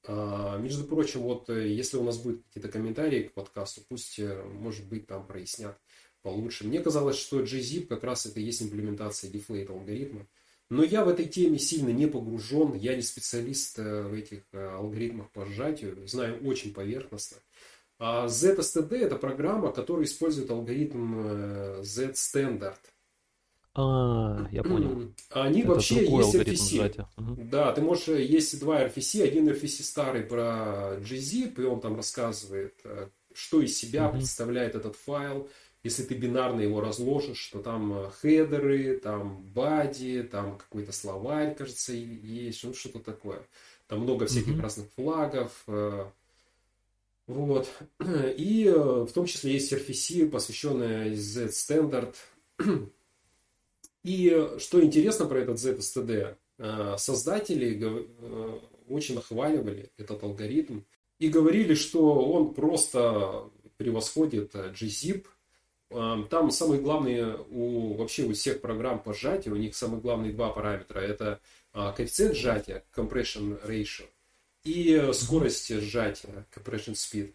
а, 0.04 0.58
между 0.58 0.84
прочим, 0.84 1.20
вот 1.20 1.48
э, 1.48 1.68
если 1.68 1.96
у 1.96 2.02
нас 2.02 2.18
будут 2.18 2.44
какие-то 2.46 2.68
комментарии 2.68 3.22
к 3.24 3.34
подкасту, 3.34 3.82
пусть, 3.88 4.18
э, 4.18 4.42
может 4.42 4.88
быть, 4.88 5.06
там 5.06 5.26
прояснят 5.26 5.78
получше. 6.22 6.66
Мне 6.66 6.80
казалось, 6.80 7.16
что 7.16 7.42
gzip 7.42 7.86
как 7.86 8.02
раз 8.02 8.26
это 8.26 8.40
и 8.40 8.44
есть 8.44 8.62
имплементация 8.62 9.30
deflate 9.30 9.70
алгоритма. 9.70 10.26
Но 10.70 10.82
я 10.82 11.04
в 11.04 11.08
этой 11.08 11.26
теме 11.26 11.58
сильно 11.58 11.90
не 11.90 12.06
погружен, 12.06 12.74
я 12.74 12.96
не 12.96 13.02
специалист 13.02 13.78
э, 13.78 14.02
в 14.02 14.14
этих 14.14 14.42
алгоритмах 14.52 15.30
по 15.30 15.46
сжатию, 15.46 16.06
знаю 16.08 16.44
очень 16.44 16.74
поверхностно. 16.74 17.38
А 17.98 18.26
ZSTD 18.26 18.96
это 18.96 19.14
программа, 19.14 19.70
которая 19.70 20.06
использует 20.06 20.50
алгоритм 20.50 21.82
Z-Standard. 21.82 22.80
А, 23.74 24.48
я 24.50 24.62
понял. 24.62 25.14
Они 25.30 25.62
Это 25.62 25.70
вообще 25.70 26.04
есть 26.04 26.34
RFC. 26.34 27.06
Угу. 27.16 27.42
Да, 27.50 27.72
ты 27.72 27.80
можешь, 27.80 28.08
есть 28.08 28.60
два 28.60 28.82
RFC, 28.82 29.22
один 29.22 29.48
RFC 29.48 29.82
старый 29.82 30.22
про 30.22 30.98
gzip, 31.00 31.60
и 31.60 31.64
он 31.64 31.80
там 31.80 31.96
рассказывает, 31.96 32.74
э, 32.84 33.08
что 33.32 33.62
из 33.62 33.76
себя 33.76 34.08
угу. 34.08 34.18
представляет 34.18 34.74
этот 34.74 34.96
файл. 34.96 35.48
Если 35.82 36.02
ты 36.02 36.14
бинарно 36.14 36.60
его 36.60 36.80
разложишь, 36.82 37.38
что 37.38 37.60
там 37.60 37.94
э, 37.94 38.10
хедеры, 38.20 38.98
там 38.98 39.42
бади, 39.42 40.22
там 40.22 40.58
какой-то 40.58 40.92
словарь, 40.92 41.54
кажется, 41.54 41.94
есть, 41.94 42.62
ну 42.64 42.74
что-то 42.74 42.98
такое. 42.98 43.40
Там 43.88 44.00
много 44.00 44.26
всяких 44.26 44.52
угу. 44.52 44.62
разных 44.62 44.86
флагов. 44.96 45.64
Э, 45.66 46.04
вот. 47.26 47.70
И 48.36 48.70
в 48.70 49.10
том 49.14 49.24
числе 49.24 49.54
есть 49.54 49.72
RFC, 49.72 50.28
посвященная 50.28 51.16
Z-Standard. 51.16 52.14
И 54.02 54.56
что 54.58 54.82
интересно 54.82 55.26
про 55.26 55.38
этот 55.38 55.58
ZSTD, 55.58 56.36
э, 56.58 56.94
создатели 56.98 57.78
э, 57.80 58.58
очень 58.88 59.14
нахваливали 59.14 59.92
этот 59.96 60.22
алгоритм 60.24 60.80
и 61.18 61.28
говорили, 61.28 61.74
что 61.74 62.30
он 62.32 62.52
просто 62.52 63.50
превосходит 63.76 64.54
gzip. 64.54 65.26
Э, 65.90 66.24
там 66.28 66.50
самые 66.50 66.80
главные 66.80 67.36
у 67.50 67.94
вообще 67.94 68.24
у 68.24 68.32
всех 68.32 68.60
программ 68.60 69.00
по 69.00 69.14
сжатию, 69.14 69.54
у 69.54 69.58
них 69.58 69.76
самые 69.76 70.00
главные 70.00 70.32
два 70.32 70.50
параметра. 70.50 70.98
Это 70.98 71.40
коэффициент 71.72 72.36
сжатия, 72.36 72.84
compression 72.94 73.64
ratio, 73.66 74.04
и 74.64 75.10
скорость 75.14 75.72
сжатия, 75.80 76.44
compression 76.54 76.94
speed. 76.94 77.32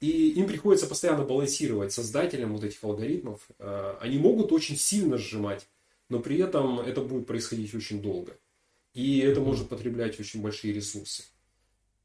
И 0.00 0.30
им 0.30 0.46
приходится 0.46 0.86
постоянно 0.86 1.24
балансировать 1.24 1.92
создателям 1.92 2.54
вот 2.54 2.64
этих 2.64 2.82
алгоритмов. 2.84 3.40
Э, 3.58 3.96
они 4.00 4.18
могут 4.18 4.52
очень 4.52 4.76
сильно 4.76 5.16
сжимать, 5.16 5.66
но 6.08 6.20
при 6.20 6.38
этом 6.38 6.80
это 6.80 7.00
будет 7.00 7.26
происходить 7.26 7.74
очень 7.74 8.02
долго. 8.02 8.36
И 8.92 9.18
это 9.20 9.40
может 9.40 9.68
потреблять 9.68 10.18
очень 10.20 10.42
большие 10.42 10.74
ресурсы. 10.74 11.24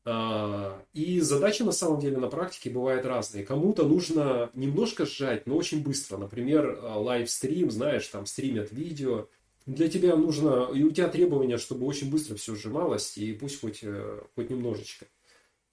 А, 0.04 0.84
и 0.94 1.20
задачи 1.20 1.62
на 1.64 1.72
самом 1.72 2.00
деле 2.00 2.18
на 2.18 2.28
практике 2.28 2.70
бывают 2.70 3.06
разные. 3.06 3.46
Кому-то 3.46 3.86
нужно 3.86 4.50
немножко 4.54 5.06
сжать, 5.06 5.46
но 5.46 5.56
очень 5.56 5.84
быстро. 5.84 6.18
Например, 6.18 6.80
лайвстрим, 6.82 7.72
знаешь, 7.72 8.08
там 8.08 8.26
стримят 8.26 8.72
видео. 8.72 9.28
Для 9.68 9.88
тебя 9.88 10.16
нужно, 10.16 10.70
и 10.74 10.84
у 10.84 10.92
тебя 10.92 11.08
требования, 11.08 11.58
чтобы 11.58 11.86
очень 11.86 12.10
быстро 12.10 12.36
все 12.36 12.56
сжималось, 12.56 13.18
и 13.18 13.32
пусть 13.34 13.62
хоть, 13.62 13.80
э, 13.84 14.22
хоть 14.34 14.50
немножечко. 14.50 15.06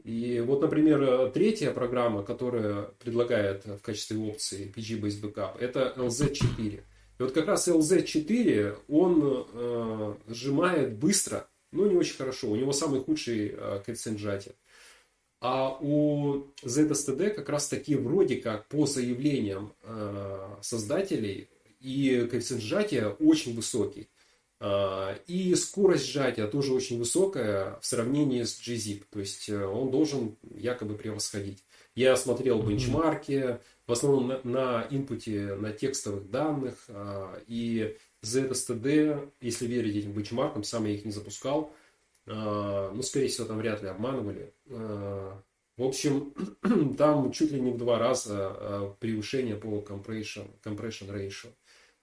И 0.05 0.41
вот, 0.41 0.63
например, 0.63 1.31
третья 1.33 1.73
программа, 1.73 2.23
которая 2.23 2.91
предлагает 3.01 3.67
в 3.67 3.81
качестве 3.81 4.19
опции 4.19 4.73
PG-Based 4.75 5.21
Backup, 5.21 5.59
это 5.59 5.93
LZ4. 5.97 6.83
И 7.19 7.23
вот 7.23 7.33
как 7.33 7.47
раз 7.47 7.67
LZ4, 7.67 8.79
он 8.89 9.47
э, 9.53 10.15
сжимает 10.29 10.97
быстро, 10.97 11.49
но 11.73 11.87
не 11.87 11.97
очень 11.97 12.17
хорошо. 12.17 12.49
У 12.49 12.57
него 12.57 12.73
самый 12.73 13.01
худший 13.01 13.49
э, 13.49 13.83
коэффициент 13.85 14.21
сжатия. 14.21 14.55
А 15.41 15.77
у 15.81 16.47
ZSTD 16.65 17.31
как 17.31 17.49
раз 17.49 17.69
таки 17.69 17.97
вроде 17.97 18.37
как 18.37 18.67
по 18.69 18.87
заявлениям 18.87 19.73
э, 19.83 20.57
создателей 20.63 21.49
и 21.81 22.27
коэффициент 22.31 22.63
сжатия 22.63 23.09
очень 23.09 23.55
высокий. 23.55 24.09
А, 24.61 25.17
и 25.27 25.55
скорость 25.55 26.07
сжатия 26.07 26.47
тоже 26.47 26.73
очень 26.73 26.99
высокая 26.99 27.79
в 27.81 27.87
сравнении 27.87 28.43
с 28.43 28.61
gzip. 28.61 29.05
То 29.11 29.21
есть 29.21 29.49
э, 29.49 29.65
он 29.65 29.91
должен 29.91 30.37
якобы 30.43 30.97
превосходить. 30.97 31.65
Я 31.95 32.17
смотрел 32.17 32.63
бенчмарки, 32.63 33.59
в 33.87 33.93
основном 33.93 34.29
на, 34.29 34.41
на 34.43 34.87
инпуте 34.91 35.55
на 35.55 35.73
текстовых 35.73 36.29
данных. 36.31 36.75
А, 36.89 37.41
и 37.47 37.97
ZSTD, 38.25 39.31
если 39.41 39.67
верить 39.67 39.97
этим 39.97 40.13
бенчмаркам, 40.13 40.65
сам 40.65 40.87
я 40.87 40.95
их 40.95 41.05
не 41.05 41.13
запускал. 41.13 41.73
А, 42.27 42.91
ну, 42.93 43.03
скорее 43.03 43.29
всего, 43.29 43.47
там 43.47 43.59
вряд 43.59 43.83
ли 43.83 43.89
обманывали. 43.89 44.53
В 44.67 45.85
общем, 45.85 46.35
там 46.99 47.31
чуть 47.31 47.53
ли 47.53 47.61
не 47.61 47.71
в 47.71 47.77
два 47.77 48.01
раза 48.01 48.97
превышение 48.99 49.55
по 49.55 49.69
compression, 49.79 50.51
compression 50.65 51.09
ratio. 51.13 51.51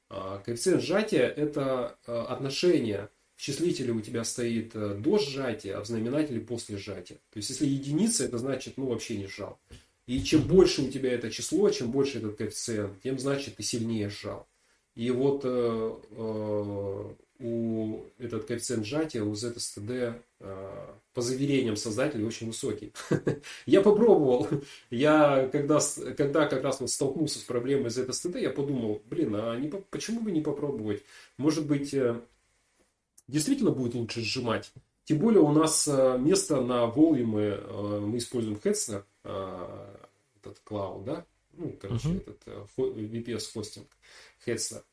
А 0.10 0.40
коэффициент 0.40 0.82
сжатия– 0.82 1.28
это 1.38 1.98
отношение 2.06 3.10
в 3.36 3.42
числителе 3.42 3.92
у 3.92 4.02
тебя 4.02 4.24
стоит 4.24 4.74
до 4.74 5.18
сжатия, 5.18 5.76
а 5.76 5.82
в 5.82 5.88
знаменателе 5.88 6.40
после 6.40 6.78
сжатия. 6.78 7.16
То 7.32 7.38
есть, 7.38 7.50
если 7.50 7.66
единица, 7.66 8.24
это 8.24 8.38
значит, 8.38 8.78
ну, 8.78 8.86
вообще 8.86 9.18
не 9.18 9.28
сжал. 9.28 9.60
И 10.08 10.22
чем 10.24 10.44
больше 10.44 10.84
у 10.84 10.92
тебя 10.92 11.12
это 11.12 11.32
число, 11.32 11.70
чем 11.70 11.92
больше 11.92 12.20
этот 12.20 12.38
коэффициент, 12.38 13.02
тем 13.02 13.18
значит 13.18 13.56
ты 13.56 13.64
сильнее 13.64 14.10
сжал. 14.10 14.48
И 14.94 15.10
вот 15.12 15.42
э, 15.44 15.98
э, 16.12 17.14
у 17.40 18.06
этот 18.18 18.46
коэффициент 18.46 18.86
сжатия 18.86 19.22
у 19.22 19.34
ZSTD 19.34 20.22
э, 20.40 20.88
по 21.14 21.22
заверениям 21.22 21.76
создателей 21.76 22.24
очень 22.24 22.48
высокий. 22.48 22.94
я 23.66 23.82
попробовал. 23.82 24.48
Я 24.90 25.50
когда, 25.52 25.80
когда 26.16 26.48
как 26.48 26.64
раз 26.64 26.80
вот 26.80 26.90
столкнулся 26.90 27.40
с 27.40 27.44
проблемой 27.44 27.90
ZSTD, 27.90 28.42
я 28.42 28.52
подумал, 28.52 29.02
блин, 29.10 29.36
а 29.36 29.56
не, 29.58 29.68
почему 29.68 30.22
бы 30.22 30.32
не 30.32 30.42
попробовать? 30.42 31.04
Может 31.38 31.68
быть, 31.68 31.94
э, 31.94 32.22
действительно 33.28 33.72
будет 33.72 33.96
лучше 33.96 34.22
сжимать? 34.22 34.72
Тем 35.04 35.20
более 35.20 35.42
у 35.42 35.52
нас 35.52 35.88
э, 35.88 36.18
место 36.18 36.62
на 36.62 36.86
волюмы, 36.86 37.60
мы 38.02 38.18
используем 38.18 38.60
Hetzner, 38.64 39.04
этот 39.24 40.60
клауд, 40.64 41.04
да? 41.04 41.26
Ну, 41.54 41.76
короче, 41.82 42.10
uh-huh. 42.10 42.22
этот 42.22 42.70
VPS 42.78 43.54
хостинг 43.54 43.88
Hetzner. 44.46 44.84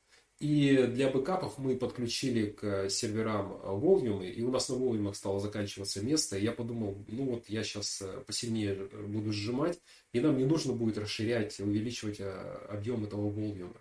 И 0.43 0.89
для 0.89 1.09
бэкапов 1.09 1.57
мы 1.59 1.77
подключили 1.77 2.47
к 2.47 2.91
серверам 2.91 3.61
волюмы, 3.63 4.27
и 4.27 4.43
у 4.43 4.51
нас 4.51 4.69
на 4.69 4.75
волюмах 4.75 5.15
стало 5.15 5.39
заканчиваться 5.39 6.05
место. 6.05 6.37
И 6.37 6.43
я 6.43 6.51
подумал, 6.51 6.99
ну 7.07 7.27
вот 7.27 7.49
я 7.49 7.63
сейчас 7.63 8.03
посильнее 8.27 8.75
буду 9.07 9.33
сжимать, 9.33 9.79
и 10.13 10.19
нам 10.19 10.37
не 10.37 10.45
нужно 10.45 10.73
будет 10.73 10.99
расширять, 10.99 11.61
увеличивать 11.61 12.21
объем 12.69 13.05
этого 13.05 13.31
волюма. 13.31 13.81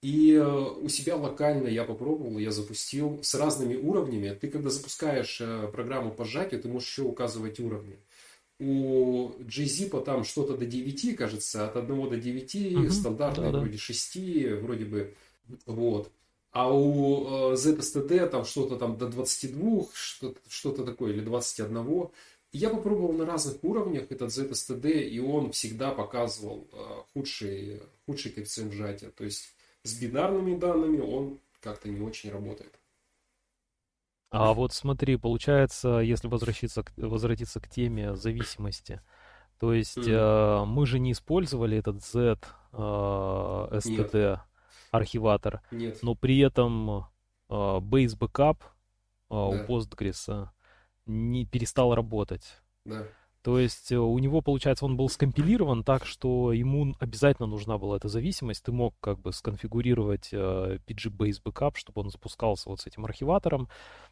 И 0.00 0.32
э, 0.32 0.42
у 0.42 0.88
себя 0.88 1.16
локально 1.16 1.68
я 1.68 1.84
попробовал, 1.84 2.38
я 2.38 2.50
запустил 2.50 3.22
с 3.22 3.34
разными 3.34 3.76
уровнями. 3.76 4.34
Ты 4.40 4.48
когда 4.48 4.70
запускаешь 4.70 5.38
э, 5.42 5.68
программу 5.70 6.12
по 6.12 6.24
сжатию, 6.24 6.62
ты 6.62 6.68
можешь 6.68 6.88
еще 6.88 7.02
указывать 7.02 7.60
уровни. 7.60 7.98
У 8.58 9.32
GZIP 9.40 10.02
там 10.02 10.24
что-то 10.24 10.56
до 10.56 10.64
9, 10.64 11.16
кажется, 11.16 11.66
от 11.66 11.76
1 11.76 12.08
до 12.08 12.16
9, 12.16 12.76
угу, 12.76 12.90
стандартный 12.90 13.52
да, 13.52 13.58
вроде 13.58 13.76
6, 13.76 14.16
вроде 14.62 14.86
бы. 14.86 15.14
Вот. 15.66 16.10
А 16.52 16.72
у 16.72 17.52
э, 17.52 17.54
ZSTD 17.54 18.28
там 18.28 18.44
что-то 18.44 18.76
там 18.76 18.96
до 18.96 19.08
22, 19.08 19.84
что-то, 19.92 20.40
что-то 20.48 20.84
такое, 20.84 21.12
или 21.12 21.20
21. 21.20 22.08
я 22.52 22.70
попробовал 22.70 23.12
на 23.12 23.24
разных 23.24 23.62
уровнях 23.62 24.10
этот 24.10 24.30
ZSTD, 24.30 25.02
и 25.02 25.20
он 25.20 25.52
всегда 25.52 25.92
показывал 25.92 26.68
худший, 27.12 27.82
худший 28.06 28.32
коэффициент 28.32 28.72
сжатия. 28.72 29.10
То 29.10 29.24
есть 29.24 29.54
с 29.84 30.00
бинарными 30.00 30.58
данными 30.58 31.00
он 31.00 31.38
как-то 31.60 31.88
не 31.88 32.00
очень 32.00 32.30
работает. 32.30 32.80
А 34.30 34.52
вот 34.54 34.72
смотри, 34.72 35.16
получается, 35.16 35.98
если 35.98 36.28
возвращаться, 36.28 36.84
возвратиться 36.96 37.60
к 37.60 37.68
теме 37.68 38.14
зависимости, 38.14 39.00
то 39.58 39.72
есть 39.74 39.98
mm. 39.98 40.62
э, 40.62 40.64
мы 40.66 40.86
же 40.86 41.00
не 41.00 41.12
использовали 41.12 41.78
этот 41.78 42.02
Z 42.04 42.38
э, 42.72 42.76
STD 42.76 44.30
Нет. 44.30 44.40
Архиватор, 44.90 45.62
Нет. 45.70 45.98
но 46.02 46.14
при 46.14 46.38
этом 46.38 46.90
э, 46.90 47.52
Base 47.52 48.18
Backup 48.18 48.58
э, 48.58 48.64
да. 49.30 49.46
у 49.46 49.54
Postgres 49.66 50.48
не 51.06 51.46
перестал 51.46 51.94
работать. 51.94 52.60
Да. 52.84 53.06
То 53.42 53.58
есть 53.58 53.90
э, 53.90 53.96
у 53.96 54.18
него, 54.18 54.42
получается, 54.42 54.84
он 54.84 54.96
был 54.96 55.08
скомпилирован 55.08 55.82
так, 55.82 56.04
что 56.04 56.52
ему 56.52 56.94
обязательно 56.98 57.46
нужна 57.46 57.78
была 57.78 57.96
эта 57.96 58.08
зависимость. 58.08 58.62
Ты 58.62 58.72
мог 58.72 58.94
как 59.00 59.18
бы 59.18 59.32
сконфигурировать 59.32 60.28
э, 60.32 60.78
PG-Base 60.86 61.42
Backup, 61.42 61.76
чтобы 61.76 62.02
он 62.02 62.10
запускался 62.10 62.68
вот 62.68 62.80
с 62.80 62.86
этим 62.86 63.06
архиватором. 63.06 63.68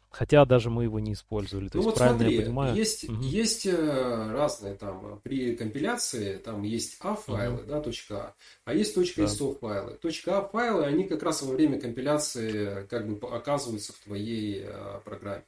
Хотя 0.09 0.43
даже 0.45 0.71
мы 0.71 0.85
его 0.85 0.99
не 0.99 1.13
использовали. 1.13 1.67
То 1.67 1.77
ну 1.77 1.83
есть, 1.83 1.85
вот 1.85 1.97
правильно 1.97 2.19
смотри, 2.19 2.35
я 2.35 2.41
понимаю? 2.41 2.75
Есть, 2.75 3.07
угу. 3.07 3.21
есть 3.21 3.67
э, 3.67 4.31
разные 4.31 4.73
там 4.73 5.21
при 5.21 5.55
компиляции, 5.55 6.37
там 6.37 6.63
есть 6.63 6.97
A 7.01 7.13
файлы, 7.13 7.57
угу. 7.57 7.65
да, 7.67 7.81
точка 7.81 8.15
А, 8.15 8.33
а 8.65 8.73
есть 8.73 8.95
точка 8.95 9.21
.so 9.21 9.59
файлы. 9.59 9.93
Точка 9.97 10.39
А 10.39 10.47
файлы, 10.47 10.85
они 10.85 11.03
как 11.03 11.21
раз 11.21 11.43
во 11.43 11.53
время 11.53 11.79
компиляции 11.79 12.87
как 12.87 13.07
бы 13.07 13.27
оказываются 13.27 13.93
в 13.93 13.99
твоей 13.99 14.63
э, 14.65 14.99
программе. 15.05 15.43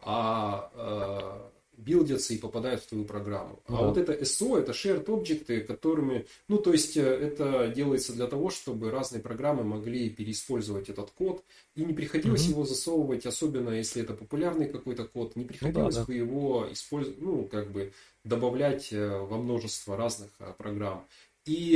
А 0.00 0.72
э, 0.74 1.61
билдятся 1.76 2.34
и 2.34 2.38
попадают 2.38 2.82
в 2.82 2.86
твою 2.86 3.04
программу. 3.04 3.60
А 3.66 3.72
да. 3.72 3.78
А 3.78 3.82
вот 3.88 3.96
это 3.96 4.12
SO, 4.12 4.58
это 4.58 4.72
shared 4.72 5.10
объекты, 5.12 5.60
которыми, 5.60 6.26
ну, 6.48 6.58
то 6.58 6.72
есть, 6.72 6.96
э, 6.96 7.02
это 7.02 7.68
делается 7.68 8.12
для 8.12 8.26
того, 8.26 8.50
чтобы 8.50 8.90
разные 8.90 9.22
программы 9.22 9.64
могли 9.64 10.10
переиспользовать 10.10 10.88
этот 10.88 11.10
код, 11.10 11.44
и 11.74 11.84
не 11.84 11.92
приходилось 11.92 12.44
угу. 12.44 12.50
его 12.50 12.64
засовывать, 12.64 13.26
особенно 13.26 13.70
если 13.70 14.02
это 14.02 14.14
популярный 14.14 14.68
какой-то 14.68 15.04
код, 15.04 15.34
не 15.36 15.44
приходилось 15.44 15.96
ну, 15.96 16.00
да, 16.00 16.06
бы 16.06 16.12
да. 16.12 16.18
его 16.18 16.68
использовать, 16.70 17.20
ну, 17.20 17.44
как 17.44 17.70
бы 17.72 17.92
добавлять 18.24 18.92
э, 18.92 19.18
во 19.18 19.38
множество 19.38 19.96
разных 19.96 20.30
э, 20.38 20.52
программ. 20.56 21.06
И 21.44 21.72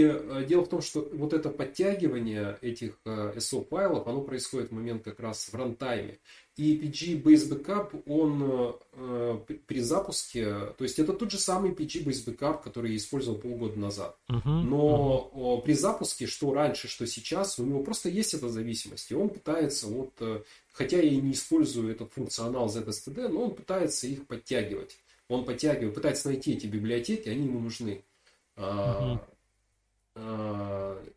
дело 0.46 0.64
в 0.64 0.68
том, 0.68 0.80
что 0.80 1.10
вот 1.12 1.32
это 1.32 1.50
подтягивание 1.50 2.56
этих 2.60 3.00
SO 3.04 3.66
файлов, 3.68 4.06
оно 4.06 4.20
происходит 4.20 4.70
в 4.70 4.74
момент 4.74 5.02
как 5.02 5.18
раз 5.18 5.48
в 5.48 5.54
рантайме. 5.56 6.20
И 6.56 6.78
PG 6.78 7.22
Base 7.22 7.50
Backup, 7.50 8.02
он 8.06 8.76
э, 8.92 9.38
при 9.66 9.80
запуске, 9.80 10.44
то 10.78 10.84
есть 10.84 10.98
это 10.98 11.12
тот 11.12 11.30
же 11.30 11.38
самый 11.38 11.72
PG 11.72 12.04
Base 12.04 12.24
Backup, 12.24 12.62
который 12.62 12.92
я 12.92 12.96
использовал 12.96 13.38
полгода 13.38 13.78
назад. 13.78 14.16
Uh-huh, 14.30 14.62
Но 14.62 15.30
uh-huh. 15.34 15.62
при 15.62 15.74
запуске, 15.74 16.26
что 16.26 16.54
раньше, 16.54 16.88
что 16.88 17.06
сейчас, 17.06 17.58
у 17.58 17.64
него 17.64 17.82
просто 17.82 18.08
есть 18.08 18.32
эта 18.32 18.48
зависимость. 18.48 19.10
И 19.10 19.14
он 19.14 19.28
пытается, 19.28 19.86
вот, 19.88 20.12
э, 20.20 20.40
хотя 20.72 20.96
я 20.96 21.10
и 21.10 21.16
не 21.16 21.32
использую 21.32 21.90
этот 21.90 22.10
функционал 22.12 22.68
ZSTD, 22.68 23.28
но 23.28 23.44
он 23.44 23.54
пытается 23.54 24.06
их 24.06 24.26
подтягивать. 24.26 24.96
Он 25.28 25.44
подтягивает, 25.44 25.94
пытается 25.94 26.28
найти 26.28 26.54
эти 26.54 26.66
библиотеки, 26.66 27.28
они 27.28 27.44
ему 27.44 27.60
нужны. 27.60 28.02
Uh-huh 28.56 29.20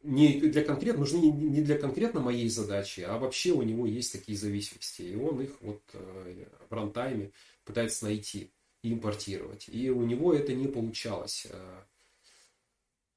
не 0.04 0.40
для 0.40 0.64
конкретно, 0.64 1.00
нужны 1.00 1.18
не 1.18 1.62
для 1.62 1.78
конкретно 1.78 2.20
моей 2.20 2.50
задачи, 2.50 3.02
а 3.02 3.18
вообще 3.18 3.52
у 3.52 3.62
него 3.62 3.86
есть 3.86 4.12
такие 4.12 4.38
зависимости. 4.38 5.04
И 5.04 5.16
он 5.16 5.42
их 5.42 5.52
вот 5.62 5.82
э, 5.94 6.46
в 6.70 6.74
рантайме 6.74 7.32
пытается 7.64 8.06
найти 8.06 8.52
и 8.82 8.92
импортировать. 8.92 9.70
И 9.70 9.90
у 9.90 10.04
него 10.04 10.34
это 10.34 10.54
не 10.54 10.68
получалось. 10.68 11.48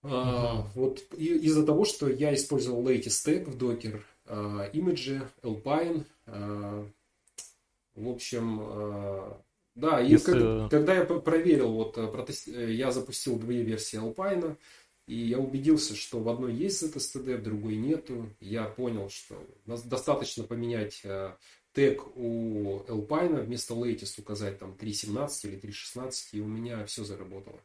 Uh-huh. 0.03 0.65
Вот 0.75 1.01
из-за 1.17 1.65
того, 1.65 1.85
что 1.85 2.09
я 2.09 2.35
использовал 2.35 2.85
latest 2.87 3.27
tag 3.27 3.45
в 3.45 3.57
Docker, 3.57 4.03
имиджи, 4.73 5.29
Alpine, 5.43 6.05
в 7.95 8.09
общем, 8.09 9.39
да, 9.75 10.01
и 10.01 10.11
Если... 10.11 10.69
когда 10.69 10.95
я 10.95 11.05
проверил, 11.05 11.73
вот 11.73 11.97
я 12.47 12.91
запустил 12.91 13.39
две 13.39 13.63
версии 13.63 14.01
Alpine, 14.01 14.57
и 15.07 15.17
я 15.17 15.39
убедился, 15.39 15.97
что 15.97 16.21
в 16.21 16.29
одной 16.29 16.55
есть 16.55 16.83
ZSTD, 16.83 17.39
в 17.39 17.43
другой 17.43 17.77
нету. 17.77 18.31
Я 18.41 18.65
понял, 18.65 19.09
что 19.09 19.45
достаточно 19.67 20.45
поменять 20.45 21.01
э, 21.05 21.35
тег 21.73 22.17
у 22.17 22.81
Alpine, 22.87 23.43
вместо 23.43 23.75
latest 23.75 24.21
указать 24.21 24.59
там 24.59 24.73
3.17 24.73 25.49
или 25.49 25.59
3.16, 25.59 26.13
и 26.33 26.41
у 26.41 26.47
меня 26.47 26.85
все 26.87 27.05
заработало. 27.05 27.61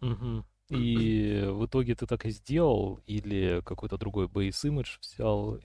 Угу. 0.00 0.44
И 0.70 1.44
в 1.46 1.66
итоге 1.66 1.94
ты 1.94 2.06
так 2.06 2.24
и 2.24 2.30
сделал, 2.30 2.98
или 3.04 3.60
какой-то 3.66 3.98
другой 3.98 4.26
base 4.26 4.64
image 4.64 4.98
взял 5.02 5.60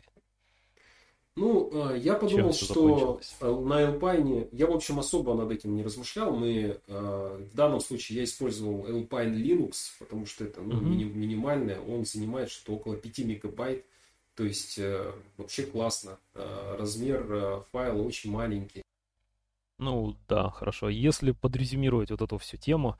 ну, 1.40 1.92
э, 1.92 2.00
я 2.00 2.16
подумал, 2.16 2.54
что 2.54 3.22
э, 3.40 3.48
на 3.50 3.90
Alpine, 3.90 4.50
я, 4.52 4.68
в 4.68 4.72
общем, 4.72 5.00
особо 5.00 5.34
над 5.34 5.52
этим 5.52 5.74
не 5.74 5.84
размышлял. 5.84 6.36
Мы, 6.36 6.80
э, 6.86 7.48
в 7.52 7.56
данном 7.56 7.80
случае 7.80 8.18
я 8.20 8.24
использовал 8.26 8.86
Alpine 8.86 9.34
Linux, 9.34 9.74
потому 10.00 10.26
что 10.26 10.44
это 10.44 10.62
ну, 10.62 10.76
uh-huh. 10.76 11.14
минимальное. 11.14 11.80
Он 11.80 12.06
занимает 12.06 12.52
что-то 12.52 12.74
около 12.74 12.98
5 12.98 13.20
мегабайт. 13.20 13.86
То 14.36 14.44
есть, 14.46 14.80
вообще 15.38 15.64
классно. 15.64 16.18
Размер 16.34 17.66
файла 17.74 18.02
очень 18.02 18.32
маленький. 18.32 18.84
Ну, 19.78 20.16
да, 20.30 20.50
хорошо. 20.50 20.88
Если 20.88 21.32
подрезюмировать 21.32 22.12
вот 22.12 22.22
эту 22.22 22.38
всю 22.38 22.56
тему, 22.56 22.98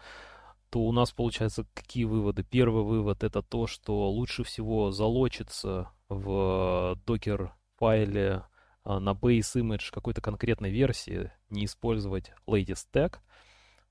то 0.70 0.82
у 0.82 0.92
нас 0.92 1.12
получается 1.12 1.66
какие 1.74 2.04
выводы? 2.04 2.44
Первый 2.44 2.84
вывод 2.84 3.24
это 3.24 3.42
то, 3.42 3.68
что 3.68 4.10
лучше 4.10 4.44
всего 4.44 4.92
залочиться 4.92 5.92
в 6.10 7.00
докер 7.06 7.54
файле 7.80 8.44
а, 8.84 9.00
на 9.00 9.12
base 9.12 9.56
image 9.56 9.92
какой-то 9.92 10.22
конкретной 10.22 10.72
версии 10.72 11.32
не 11.50 11.66
использовать 11.66 12.32
latest 12.48 12.88
tag, 12.94 13.16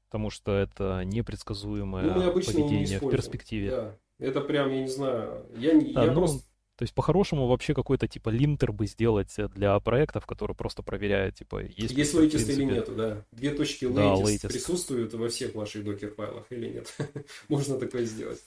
потому 0.09 0.31
что 0.31 0.53
это 0.53 1.03
непредсказуемое 1.05 2.15
ну, 2.15 2.33
поведение 2.33 2.99
в 2.99 3.11
перспективе. 3.11 3.71
Да. 3.71 3.97
Это 4.19 4.41
прям, 4.41 4.71
я 4.71 4.81
не 4.81 4.89
знаю, 4.89 5.47
я, 5.57 5.73
да, 5.73 6.05
я 6.05 6.13
ну, 6.13 6.21
просто... 6.21 6.43
То 6.77 6.85
есть, 6.85 6.95
по-хорошему, 6.95 7.49
вообще 7.49 7.75
какой-то 7.75 8.07
типа 8.07 8.29
линтер 8.29 8.71
бы 8.71 8.87
сделать 8.87 9.35
для 9.55 9.79
проектов, 9.81 10.27
которые 10.27 10.57
просто 10.57 10.85
проверяют, 10.85 11.35
типа, 11.35 11.63
есть... 11.65 11.91
Есть 11.91 12.15
latest 12.15 12.31
принципе... 12.31 12.53
или 12.53 12.65
нету, 12.65 12.95
да. 12.95 13.25
Две 13.33 13.51
точки 13.53 13.85
latest, 13.85 13.95
да, 13.95 14.15
latest 14.15 14.49
присутствуют 14.49 15.15
во 15.15 15.29
всех 15.29 15.55
ваших 15.55 15.85
докер-файлах 15.85 16.47
или 16.51 16.69
нет. 16.75 16.97
Можно 17.49 17.79
такое 17.79 18.05
сделать. 18.05 18.41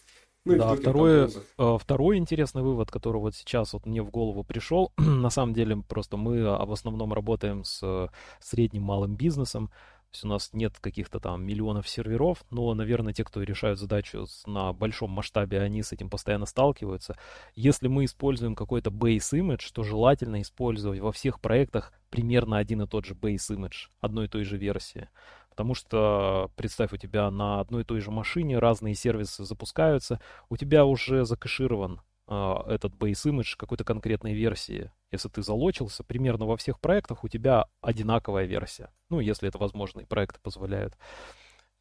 Ну, 0.44 0.58
да, 0.58 0.76
второе, 0.76 1.30
э, 1.60 1.78
второй 1.80 2.18
интересный 2.18 2.64
вывод, 2.64 2.90
который 2.90 3.22
вот 3.22 3.36
сейчас 3.36 3.74
вот 3.74 3.86
мне 3.86 4.02
в 4.02 4.10
голову 4.10 4.44
пришел, 4.44 4.92
на 4.98 5.30
самом 5.30 5.54
деле 5.54 5.78
просто 5.88 6.18
мы 6.18 6.42
а, 6.48 6.66
в 6.66 6.72
основном 6.72 7.14
работаем 7.14 7.64
с 7.64 7.80
э, 7.84 8.08
средним 8.40 8.82
малым 8.82 9.16
бизнесом, 9.16 9.68
то 10.12 10.16
есть 10.16 10.26
у 10.26 10.28
нас 10.28 10.50
нет 10.52 10.78
каких-то 10.82 11.22
там 11.22 11.46
миллионов 11.46 11.88
серверов, 11.88 12.44
но, 12.50 12.74
наверное, 12.74 13.14
те, 13.14 13.24
кто 13.24 13.42
решают 13.44 13.80
задачу 13.80 14.26
на 14.46 14.74
большом 14.74 15.12
масштабе, 15.12 15.62
они 15.62 15.84
с 15.84 15.94
этим 15.94 16.10
постоянно 16.10 16.46
сталкиваются. 16.46 17.16
Если 17.56 17.88
мы 17.88 18.04
используем 18.04 18.56
какой-то 18.56 18.90
base 18.90 19.40
image, 19.40 19.72
то 19.74 19.84
желательно 19.84 20.42
использовать 20.42 21.00
во 21.00 21.14
всех 21.14 21.40
проектах 21.40 21.94
примерно 22.10 22.58
один 22.58 22.82
и 22.82 22.88
тот 22.88 23.06
же 23.06 23.14
base 23.14 23.56
image, 23.56 23.88
одной 24.02 24.26
и 24.26 24.28
той 24.28 24.44
же 24.44 24.58
версии. 24.58 25.08
Потому 25.52 25.76
что, 25.76 26.50
представь, 26.56 26.94
у 26.94 26.98
тебя 26.98 27.30
на 27.30 27.60
одной 27.60 27.82
и 27.82 27.86
той 27.86 28.00
же 28.00 28.10
машине 28.10 28.58
разные 28.58 28.96
сервисы 28.96 29.44
запускаются, 29.44 30.20
у 30.50 30.58
тебя 30.58 30.86
уже 30.86 31.26
закэширован 31.26 32.02
э, 32.28 32.56
этот 32.68 32.94
base 32.96 33.30
image 33.30 33.56
какой-то 33.58 33.84
конкретной 33.84 34.34
версии. 34.34 34.92
Если 35.12 35.28
ты 35.28 35.44
залочился, 35.44 36.06
примерно 36.06 36.46
во 36.46 36.56
всех 36.56 36.80
проектах 36.80 37.26
у 37.26 37.28
тебя 37.28 37.66
одинаковая 37.82 38.46
версия. 38.46 38.92
Ну, 39.10 39.20
если 39.20 39.50
это 39.50 39.58
возможно, 39.58 40.00
и 40.00 40.06
проекты 40.06 40.40
позволяют. 40.42 40.98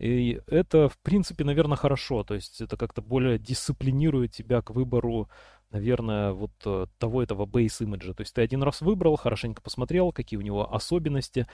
И 0.00 0.40
это, 0.46 0.88
в 0.88 0.98
принципе, 0.98 1.44
наверное, 1.44 1.76
хорошо. 1.76 2.24
То 2.24 2.34
есть 2.34 2.60
это 2.60 2.76
как-то 2.76 3.02
более 3.02 3.38
дисциплинирует 3.38 4.32
тебя 4.32 4.62
к 4.62 4.70
выбору, 4.70 5.28
наверное, 5.70 6.32
вот 6.32 6.52
э, 6.64 6.86
того 6.98 7.22
этого 7.22 7.46
base 7.46 7.84
имиджа. 7.84 8.14
То 8.14 8.22
есть 8.22 8.34
ты 8.34 8.42
один 8.42 8.62
раз 8.62 8.80
выбрал, 8.80 9.16
хорошенько 9.16 9.62
посмотрел, 9.62 10.12
какие 10.12 10.38
у 10.38 10.42
него 10.42 10.72
особенности, 10.72 11.46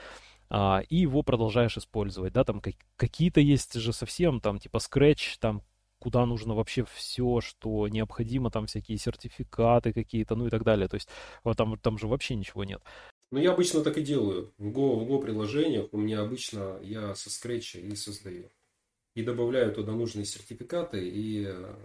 а, 0.49 0.81
и 0.89 0.97
его 0.97 1.23
продолжаешь 1.23 1.77
использовать, 1.77 2.33
да, 2.33 2.43
там 2.43 2.61
как, 2.61 2.75
какие-то 2.95 3.39
есть 3.41 3.73
же 3.73 3.93
совсем, 3.93 4.39
там, 4.39 4.59
типа 4.59 4.77
Scratch, 4.77 5.37
там, 5.39 5.61
куда 5.99 6.25
нужно 6.25 6.55
вообще 6.55 6.85
все, 6.93 7.41
что 7.41 7.87
необходимо, 7.87 8.49
там 8.49 8.67
всякие 8.67 8.97
сертификаты 8.97 9.93
какие-то, 9.93 10.35
ну 10.35 10.47
и 10.47 10.49
так 10.49 10.63
далее, 10.63 10.87
то 10.87 10.95
есть 10.95 11.09
вот 11.43 11.57
там, 11.57 11.77
там 11.77 11.97
же 11.97 12.07
вообще 12.07 12.35
ничего 12.35 12.63
нет. 12.63 12.81
Ну, 13.29 13.39
я 13.39 13.51
обычно 13.51 13.83
так 13.83 13.97
и 13.97 14.01
делаю. 14.03 14.53
В 14.57 14.67
Go, 14.67 14.95
в 14.95 15.11
Go 15.11 15.21
приложениях 15.21 15.89
у 15.91 15.97
меня 15.97 16.21
обычно 16.21 16.79
я 16.81 17.13
со 17.13 17.29
Scratch 17.29 17.79
и 17.79 17.93
создаю. 17.95 18.49
И 19.15 19.23
добавляю 19.23 19.73
туда 19.73 19.93
нужные 19.93 20.25
сертификаты 20.25 21.09
и 21.09 21.45
э, 21.45 21.75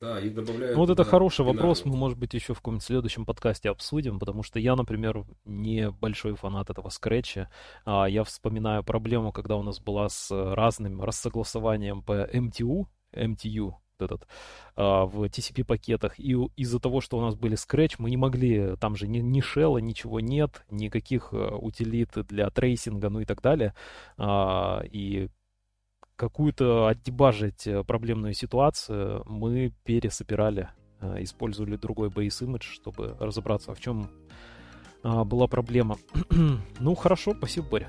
да, 0.00 0.20
и 0.20 0.28
добавляют. 0.28 0.76
Ну, 0.76 0.80
вот 0.80 0.90
это 0.90 1.04
хороший 1.04 1.42
бинарный. 1.42 1.60
вопрос, 1.60 1.84
мы, 1.84 1.96
может 1.96 2.18
быть, 2.18 2.34
еще 2.34 2.52
в 2.52 2.58
каком-нибудь 2.58 2.84
следующем 2.84 3.24
подкасте 3.24 3.70
обсудим, 3.70 4.18
потому 4.18 4.42
что 4.42 4.58
я, 4.58 4.76
например, 4.76 5.24
не 5.44 5.90
большой 5.90 6.34
фанат 6.34 6.70
этого 6.70 6.88
скретча. 6.90 7.48
А, 7.84 8.06
я 8.06 8.24
вспоминаю 8.24 8.84
проблему, 8.84 9.32
когда 9.32 9.56
у 9.56 9.62
нас 9.62 9.80
была 9.80 10.08
с 10.08 10.30
разным 10.30 11.00
рассогласованием 11.00 12.02
по 12.02 12.24
MTU, 12.24 12.86
MTU, 13.12 13.74
этот 13.98 14.26
а, 14.76 15.06
в 15.06 15.24
TCP 15.24 15.64
пакетах. 15.64 16.18
И 16.18 16.32
из-за 16.56 16.80
того, 16.80 17.00
что 17.00 17.16
у 17.16 17.20
нас 17.20 17.34
были 17.34 17.56
Scratch, 17.56 17.94
мы 17.98 18.10
не 18.10 18.16
могли, 18.16 18.76
там 18.76 18.96
же 18.96 19.06
ни, 19.06 19.18
ни 19.18 19.40
шелла, 19.40 19.78
ничего 19.78 20.20
нет, 20.20 20.64
никаких 20.70 21.28
э, 21.32 21.36
утилит 21.36 22.10
для 22.28 22.50
трейсинга, 22.50 23.08
ну 23.08 23.20
и 23.20 23.24
так 23.24 23.40
далее. 23.40 23.74
А, 24.18 24.82
и 24.90 25.28
какую-то 26.24 26.86
отдебажить 26.86 27.66
э, 27.66 27.84
проблемную 27.84 28.32
ситуацию 28.32 29.22
мы 29.26 29.72
пересобирали, 29.84 30.70
э, 31.00 31.22
использовали 31.22 31.76
другой 31.76 32.08
image, 32.40 32.62
чтобы 32.62 33.14
разобраться, 33.20 33.74
в 33.74 33.80
чем 33.80 34.08
а, 35.02 35.24
была 35.24 35.46
проблема. 35.46 35.98
ну, 36.80 36.94
хорошо, 36.94 37.34
спасибо, 37.36 37.66
Боря. 37.68 37.88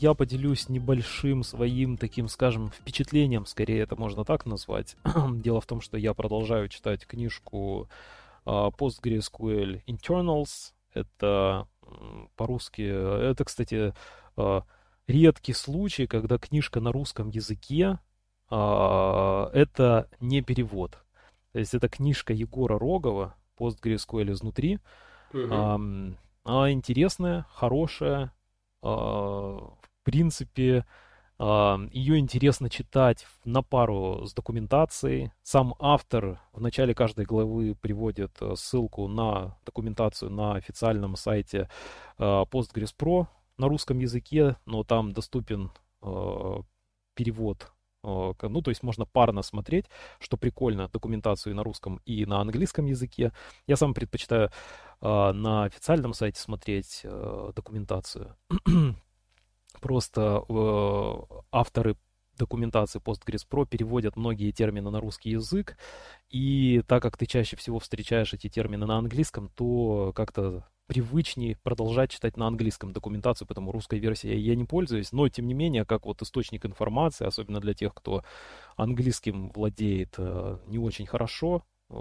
Я 0.00 0.14
поделюсь 0.14 0.68
небольшим 0.68 1.42
своим 1.42 1.98
таким, 1.98 2.28
скажем, 2.28 2.70
впечатлением, 2.70 3.44
скорее 3.44 3.82
это 3.82 3.96
можно 3.96 4.24
так 4.24 4.46
назвать. 4.46 4.96
Дело 5.34 5.60
в 5.60 5.66
том, 5.66 5.80
что 5.82 5.98
я 5.98 6.14
продолжаю 6.14 6.68
читать 6.68 7.06
книжку 7.06 7.88
uh, 8.46 8.74
PostgreSQL 8.74 9.82
Internals. 9.86 10.72
Это 10.94 11.68
по-русски, 12.36 12.82
это, 12.82 13.44
кстати, 13.44 13.94
uh, 14.36 14.64
редкий 15.06 15.52
случай, 15.52 16.06
когда 16.06 16.38
книжка 16.38 16.80
на 16.80 16.92
русском 16.92 17.28
языке 17.28 17.98
uh, 18.50 19.50
это 19.52 20.08
не 20.18 20.40
перевод. 20.40 20.98
То 21.52 21.58
есть 21.58 21.74
это 21.74 21.88
книжка 21.88 22.32
Егора 22.32 22.78
Рогова 22.78 23.34
PostgreSQL 23.58 24.32
изнутри. 24.32 24.78
Uh-huh. 25.32 26.16
Она 26.44 26.72
интересная, 26.72 27.46
хорошая, 27.50 28.32
принципе, 30.04 30.84
ее 31.40 32.18
интересно 32.18 32.68
читать 32.68 33.26
на 33.46 33.62
пару 33.62 34.26
с 34.26 34.34
документацией. 34.34 35.32
Сам 35.42 35.74
автор 35.78 36.38
в 36.52 36.60
начале 36.60 36.94
каждой 36.94 37.24
главы 37.24 37.74
приводит 37.74 38.36
э, 38.42 38.56
ссылку 38.56 39.08
на 39.08 39.56
документацию 39.64 40.30
на 40.30 40.56
официальном 40.56 41.16
сайте 41.16 41.70
э, 42.18 42.22
Postgres 42.22 42.94
Pro 42.94 43.26
на 43.56 43.68
русском 43.68 44.00
языке, 44.00 44.56
но 44.66 44.84
там 44.84 45.12
доступен 45.12 45.70
э, 46.02 46.56
перевод 47.14 47.72
ну, 48.02 48.62
то 48.62 48.70
есть 48.70 48.82
можно 48.82 49.04
парно 49.04 49.42
смотреть, 49.42 49.84
что 50.20 50.38
прикольно, 50.38 50.88
документацию 50.88 51.52
и 51.52 51.54
на 51.54 51.62
русском, 51.62 52.00
и 52.06 52.24
на 52.24 52.40
английском 52.40 52.86
языке. 52.86 53.30
Я 53.66 53.76
сам 53.76 53.92
предпочитаю 53.92 54.50
на 55.02 55.64
официальном 55.64 56.14
сайте 56.14 56.40
смотреть 56.40 57.04
документацию. 57.54 58.38
Просто 59.80 60.44
э, 60.48 61.40
авторы 61.52 61.96
документации 62.36 63.00
Postgres 63.00 63.46
Pro 63.48 63.66
переводят 63.66 64.16
многие 64.16 64.50
термины 64.50 64.90
на 64.90 65.00
русский 65.00 65.30
язык, 65.30 65.76
и 66.30 66.82
так 66.86 67.02
как 67.02 67.16
ты 67.16 67.26
чаще 67.26 67.56
всего 67.56 67.78
встречаешь 67.78 68.32
эти 68.32 68.48
термины 68.48 68.86
на 68.86 68.96
английском, 68.98 69.50
то 69.54 70.12
как-то 70.14 70.64
привычнее 70.86 71.56
продолжать 71.62 72.10
читать 72.10 72.36
на 72.36 72.48
английском 72.48 72.92
документацию, 72.92 73.46
потому 73.46 73.70
русской 73.70 74.00
версией 74.00 74.40
я 74.40 74.56
не 74.56 74.64
пользуюсь, 74.64 75.12
но 75.12 75.28
тем 75.28 75.46
не 75.46 75.54
менее, 75.54 75.84
как 75.84 76.04
вот 76.04 76.20
источник 76.20 76.66
информации, 76.66 77.26
особенно 77.26 77.60
для 77.60 77.74
тех, 77.74 77.94
кто 77.94 78.24
английским 78.76 79.50
владеет 79.50 80.14
э, 80.18 80.58
не 80.66 80.78
очень 80.78 81.06
хорошо, 81.06 81.62
э, 81.90 81.94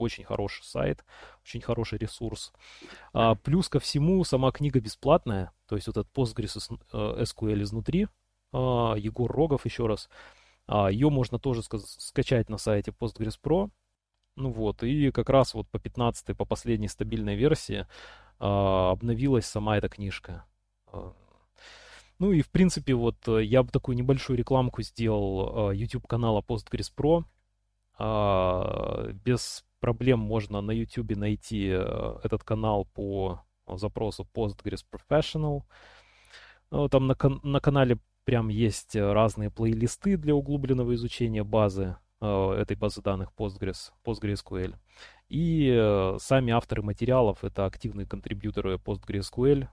очень 0.00 0.24
хороший 0.24 0.64
сайт, 0.64 1.04
очень 1.42 1.60
хороший 1.60 1.98
ресурс. 1.98 2.52
А, 3.12 3.34
плюс 3.34 3.68
ко 3.68 3.80
всему, 3.80 4.24
сама 4.24 4.50
книга 4.50 4.80
бесплатная, 4.80 5.52
то 5.66 5.76
есть 5.76 5.86
вот 5.86 5.96
этот 5.96 6.12
Postgres 6.12 6.56
SQL 6.92 7.58
э, 7.58 7.62
изнутри, 7.62 8.08
а, 8.52 8.94
Егор 8.96 9.30
Рогов 9.30 9.64
еще 9.64 9.86
раз, 9.86 10.08
а, 10.66 10.88
ее 10.88 11.10
можно 11.10 11.38
тоже 11.38 11.62
скачать 11.62 12.48
на 12.48 12.56
сайте 12.56 12.92
Postgres 12.92 13.38
Pro. 13.42 13.70
Ну 14.36 14.52
вот, 14.52 14.82
и 14.84 15.10
как 15.10 15.28
раз 15.28 15.54
вот 15.54 15.68
по 15.68 15.80
15 15.80 16.36
по 16.36 16.44
последней 16.44 16.88
стабильной 16.88 17.34
версии 17.34 17.86
а, 18.38 18.92
обновилась 18.92 19.46
сама 19.46 19.76
эта 19.76 19.88
книжка. 19.88 20.44
А, 20.86 21.12
ну 22.20 22.32
и 22.32 22.42
в 22.42 22.50
принципе 22.50 22.94
вот 22.94 23.16
э, 23.26 23.42
я 23.44 23.62
бы 23.62 23.70
такую 23.70 23.96
небольшую 23.96 24.36
рекламку 24.38 24.82
сделал 24.82 25.72
YouTube 25.72 26.06
канала 26.06 26.40
Postgres 26.40 26.92
Pro. 26.96 27.24
Без 29.24 29.64
проблем 29.80 30.18
можно 30.20 30.60
на 30.60 30.70
YouTube 30.70 31.16
найти 31.16 31.70
э, 31.72 32.18
этот 32.22 32.44
канал 32.44 32.86
по 32.94 33.42
запросу 33.66 34.26
Postgres 34.34 34.84
Professional. 34.90 35.62
Ну, 36.70 36.88
там 36.88 37.06
на, 37.06 37.16
на 37.42 37.60
канале 37.60 37.98
прям 38.24 38.48
есть 38.48 38.94
разные 38.94 39.50
плейлисты 39.50 40.16
для 40.16 40.34
углубленного 40.34 40.94
изучения 40.94 41.42
базы, 41.42 41.96
э, 42.20 42.52
этой 42.52 42.76
базы 42.76 43.02
данных 43.02 43.30
Postgres, 43.36 43.92
PostgreSQL. 44.04 44.76
И 45.28 45.70
э, 45.72 46.16
сами 46.20 46.52
авторы 46.52 46.82
материалов— 46.82 47.38
это 47.42 47.64
активные 47.66 48.06
контрибьюторы 48.06 48.74
PostgreSQL. 48.74 49.68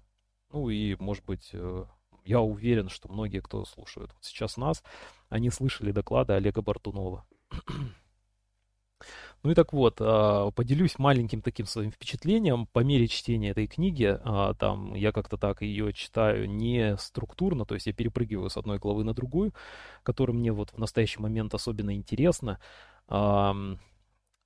Ну 0.53 0.69
и, 0.69 0.95
может 0.99 1.25
быть, 1.25 1.53
я 2.23 2.39
уверен, 2.39 2.87
что 2.87 3.09
многие, 3.09 3.39
кто 3.39 3.65
слушает 3.65 4.11
вот 4.13 4.23
сейчас 4.23 4.55
нас, 4.55 4.83
они 5.29 5.49
слышали 5.49 5.91
доклады 5.91 6.33
Олега 6.33 6.61
Бартунова. 6.61 7.25
Ну 9.47 9.51
и 9.51 9.55
так 9.55 9.71
вот, 9.71 9.99
а, 10.01 10.51
поделюсь 10.51 10.99
маленьким 10.99 11.41
таким 11.41 11.67
своим 11.67 11.89
впечатлением 11.89 12.67
по 12.67 12.81
мере 12.81 13.07
чтения 13.07 13.51
этой 13.51 13.65
книги. 13.65 14.19
А, 14.21 14.53
там 14.55 14.93
я 14.93 15.13
как-то 15.13 15.37
так 15.37 15.61
ее 15.61 15.93
читаю 15.93 16.49
не 16.49 16.97
структурно, 16.97 17.65
то 17.65 17.73
есть 17.73 17.87
я 17.87 17.93
перепрыгиваю 17.93 18.49
с 18.49 18.57
одной 18.57 18.77
главы 18.77 19.05
на 19.05 19.13
другую, 19.13 19.53
которая 20.03 20.35
мне 20.35 20.51
вот 20.51 20.71
в 20.71 20.77
настоящий 20.77 21.21
момент 21.21 21.53
особенно 21.53 21.95
интересна. 21.95 22.59
А, 23.07 23.55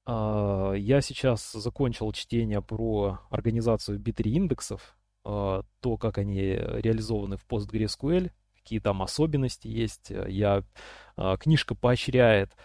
я 0.05 1.01
сейчас 1.01 1.51
закончил 1.51 2.11
чтение 2.11 2.61
про 2.61 3.21
организацию 3.31 3.99
B3 3.99 4.29
индексов, 4.29 4.95
то, 5.23 5.97
как 5.99 6.19
они 6.19 6.41
реализованы 6.43 7.37
в 7.37 7.47
PostgreSQL, 7.47 8.29
какие 8.55 8.79
там 8.79 9.01
особенности 9.01 9.67
есть. 9.67 10.11
Я, 10.27 10.63
книжка 11.39 11.73
поощряет 11.73 12.55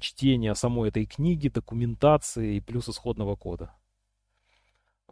чтение 0.00 0.54
самой 0.54 0.90
этой 0.90 1.06
книги, 1.06 1.48
документации 1.48 2.56
и 2.56 2.60
плюс 2.60 2.88
исходного 2.88 3.36
кода. 3.36 3.74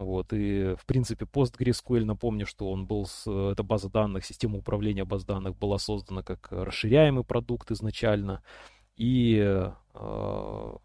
Вот, 0.00 0.32
и, 0.32 0.76
в 0.76 0.86
принципе, 0.86 1.26
PostgreSQL, 1.26 2.06
напомню, 2.06 2.46
что 2.46 2.70
он 2.70 2.86
был, 2.86 3.04
с, 3.04 3.30
эта 3.30 3.62
база 3.62 3.90
данных, 3.90 4.24
система 4.24 4.56
управления 4.56 5.04
баз 5.04 5.26
данных 5.26 5.58
была 5.58 5.78
создана 5.78 6.22
как 6.22 6.48
расширяемый 6.50 7.22
продукт 7.22 7.70
изначально. 7.70 8.42
И 8.96 9.38
э, 9.38 9.72
то, 9.92 10.78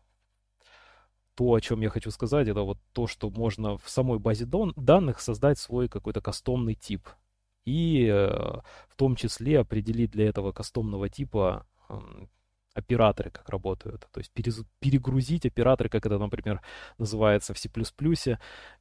о 1.38 1.62
чем 1.62 1.80
я 1.80 1.90
хочу 1.90 2.12
сказать, 2.12 2.50
это 2.50 2.64
вот 2.64 2.78
то, 2.92 3.08
что 3.08 3.30
можно 3.30 3.78
в 3.78 3.90
самой 3.90 4.20
базе 4.20 4.46
данных 4.46 5.22
создать 5.22 5.60
свой 5.60 5.88
какой-то 5.88 6.20
кастомный 6.20 6.76
тип. 6.76 7.08
И 7.64 8.06
э, 8.12 8.28
в 8.90 8.96
том 8.98 9.16
числе 9.16 9.60
определить 9.60 10.12
для 10.12 10.28
этого 10.28 10.52
кастомного 10.52 11.08
типа 11.08 11.66
э, 11.88 12.00
операторы 12.76 13.32
как 13.32 13.50
работают. 13.50 14.08
То 14.12 14.20
есть 14.20 14.32
перегрузить 14.80 15.46
операторы, 15.46 15.90
как 15.90 16.06
это, 16.06 16.20
например, 16.20 16.62
называется 16.98 17.54
в 17.54 17.58
C++, 17.58 17.70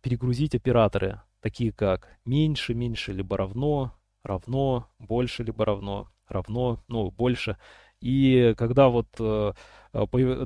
перегрузить 0.02 0.54
операторы, 0.54 1.22
такие 1.40 1.72
как 1.72 2.09
меньше, 2.24 2.74
меньше, 2.74 3.12
либо 3.12 3.37
равно, 3.37 3.94
равно, 4.22 4.88
больше, 4.98 5.44
либо 5.44 5.64
равно, 5.64 6.09
равно, 6.28 6.83
ну, 6.88 7.11
больше. 7.11 7.57
И 8.00 8.54
когда 8.59 8.88
вот 8.88 9.07
э, 9.18 9.52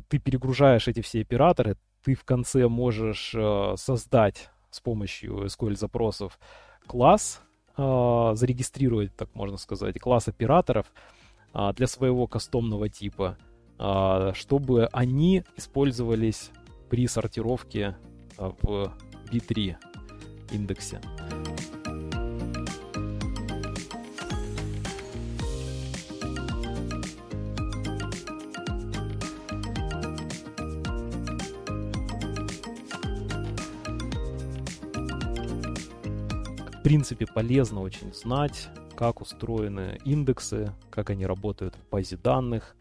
ты 0.09 0.19
перегружаешь 0.19 0.87
эти 0.87 1.01
все 1.01 1.23
операторы, 1.23 1.77
ты 2.05 2.15
в 2.15 2.25
конце 2.25 2.69
можешь 2.69 3.33
э, 3.35 3.75
создать 3.77 4.51
с 4.71 4.81
помощью 4.81 5.47
SQL-запросов 5.47 6.39
класс, 6.87 7.41
э, 7.77 8.31
зарегистрировать, 8.35 9.17
так 9.17 9.35
можно 9.35 9.57
сказать, 9.57 9.99
класс 9.99 10.29
операторов 10.29 10.93
э, 11.55 11.73
для 11.75 11.87
своего 11.87 12.27
кастомного 12.27 12.89
типа, 12.89 13.37
э, 13.79 14.33
чтобы 14.35 14.87
они 14.93 15.45
использовались 15.57 16.51
при 16.89 17.07
сортировке 17.07 17.97
э, 18.39 18.51
в 18.63 18.93
B3 19.31 19.77
индексе. 20.53 21.01
принципе, 36.89 37.27
полезно 37.27 37.83
очень 37.83 38.15
знать, 38.15 38.71
как 38.99 39.21
устроены 39.21 40.01
индексы, 40.05 40.75
как 40.91 41.11
они 41.11 41.25
работают 41.25 41.77
в 41.77 41.89
базе 41.89 42.17
данных, 42.17 42.75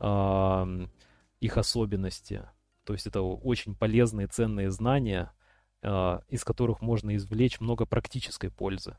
их 0.00 1.56
особенности. 1.56 2.48
То 2.84 2.92
есть 2.92 3.06
это 3.06 3.22
очень 3.22 3.76
полезные, 3.76 4.26
ценные 4.26 4.72
знания, 4.72 5.32
а, 5.80 6.22
из 6.28 6.42
которых 6.42 6.80
можно 6.80 7.14
извлечь 7.14 7.60
много 7.60 7.86
практической 7.86 8.50
пользы. 8.50 8.96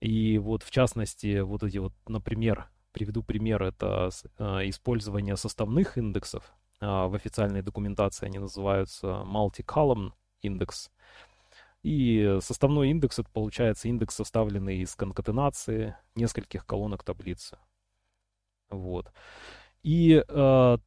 И 0.00 0.38
вот 0.38 0.62
в 0.62 0.70
частности, 0.70 1.40
вот 1.40 1.62
эти 1.62 1.76
вот, 1.76 1.92
например, 2.08 2.70
приведу 2.92 3.22
пример, 3.22 3.62
это 3.62 4.08
а, 4.38 4.60
использование 4.66 5.36
составных 5.36 5.98
индексов. 5.98 6.54
А, 6.80 7.08
в 7.08 7.14
официальной 7.14 7.60
документации 7.60 8.24
они 8.24 8.38
называются 8.38 9.22
multi-column 9.26 10.12
индекс. 10.40 10.90
И 11.84 12.38
составной 12.40 12.88
индекс 12.88 13.18
это 13.18 13.28
получается 13.30 13.88
индекс, 13.88 14.14
составленный 14.14 14.78
из 14.78 14.96
конкатенации 14.96 15.94
нескольких 16.14 16.64
колонок 16.64 17.04
таблицы. 17.04 17.58
Вот. 18.70 19.12
И 19.82 20.24
э, 20.26 20.78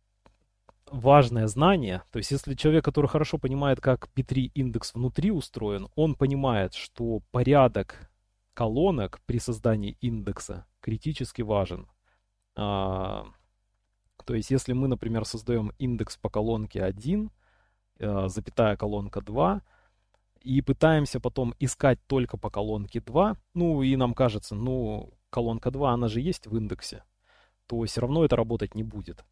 важное 0.87 1.47
знание, 1.47 2.01
то 2.11 2.17
есть 2.17 2.31
если 2.31 2.55
человек, 2.55 2.83
который 2.83 3.05
хорошо 3.05 3.37
понимает, 3.37 3.79
как 3.79 4.09
P3 4.15 4.51
индекс 4.55 4.95
внутри 4.95 5.29
устроен, 5.29 5.87
он 5.95 6.15
понимает, 6.15 6.73
что 6.73 7.21
порядок 7.29 8.09
колонок 8.55 9.21
при 9.27 9.37
создании 9.37 9.97
индекса 10.01 10.65
критически 10.79 11.43
важен. 11.43 11.87
А, 12.55 13.27
то 14.25 14.33
есть 14.33 14.49
если 14.49 14.73
мы, 14.73 14.87
например, 14.87 15.25
создаем 15.25 15.73
индекс 15.77 16.17
по 16.17 16.31
колонке 16.31 16.83
1, 16.83 17.29
э, 17.99 18.27
запятая 18.29 18.75
колонка 18.77 19.21
2, 19.21 19.61
и 20.47 20.61
пытаемся 20.61 21.19
потом 21.19 21.53
искать 21.59 21.99
только 22.07 22.37
по 22.37 22.49
колонке 22.49 23.01
2, 23.01 23.37
ну 23.53 23.83
и 23.83 23.95
нам 23.97 24.13
кажется, 24.13 24.55
ну 24.55 25.13
колонка 25.29 25.71
2, 25.71 25.91
она 25.91 26.07
же 26.07 26.21
есть 26.21 26.47
в 26.47 26.55
индексе, 26.55 27.03
то 27.67 27.83
все 27.83 28.01
равно 28.01 28.23
это 28.23 28.35
работать 28.35 28.73
не 28.73 28.83
будет. 28.83 29.25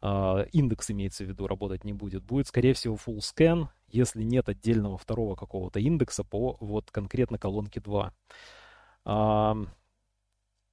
Uh, 0.00 0.48
индекс 0.50 0.90
имеется 0.90 1.24
в 1.24 1.28
виду, 1.28 1.46
работать 1.46 1.84
не 1.84 1.92
будет. 1.92 2.24
Будет, 2.24 2.48
скорее 2.48 2.72
всего, 2.72 2.96
full 2.96 3.18
scan, 3.18 3.68
если 3.86 4.24
нет 4.24 4.48
отдельного 4.48 4.98
второго 4.98 5.36
какого-то 5.36 5.78
индекса 5.78 6.24
по 6.24 6.56
вот 6.58 6.90
конкретно 6.90 7.38
колонке 7.38 7.80
2. 7.80 8.12
Uh, 9.04 9.68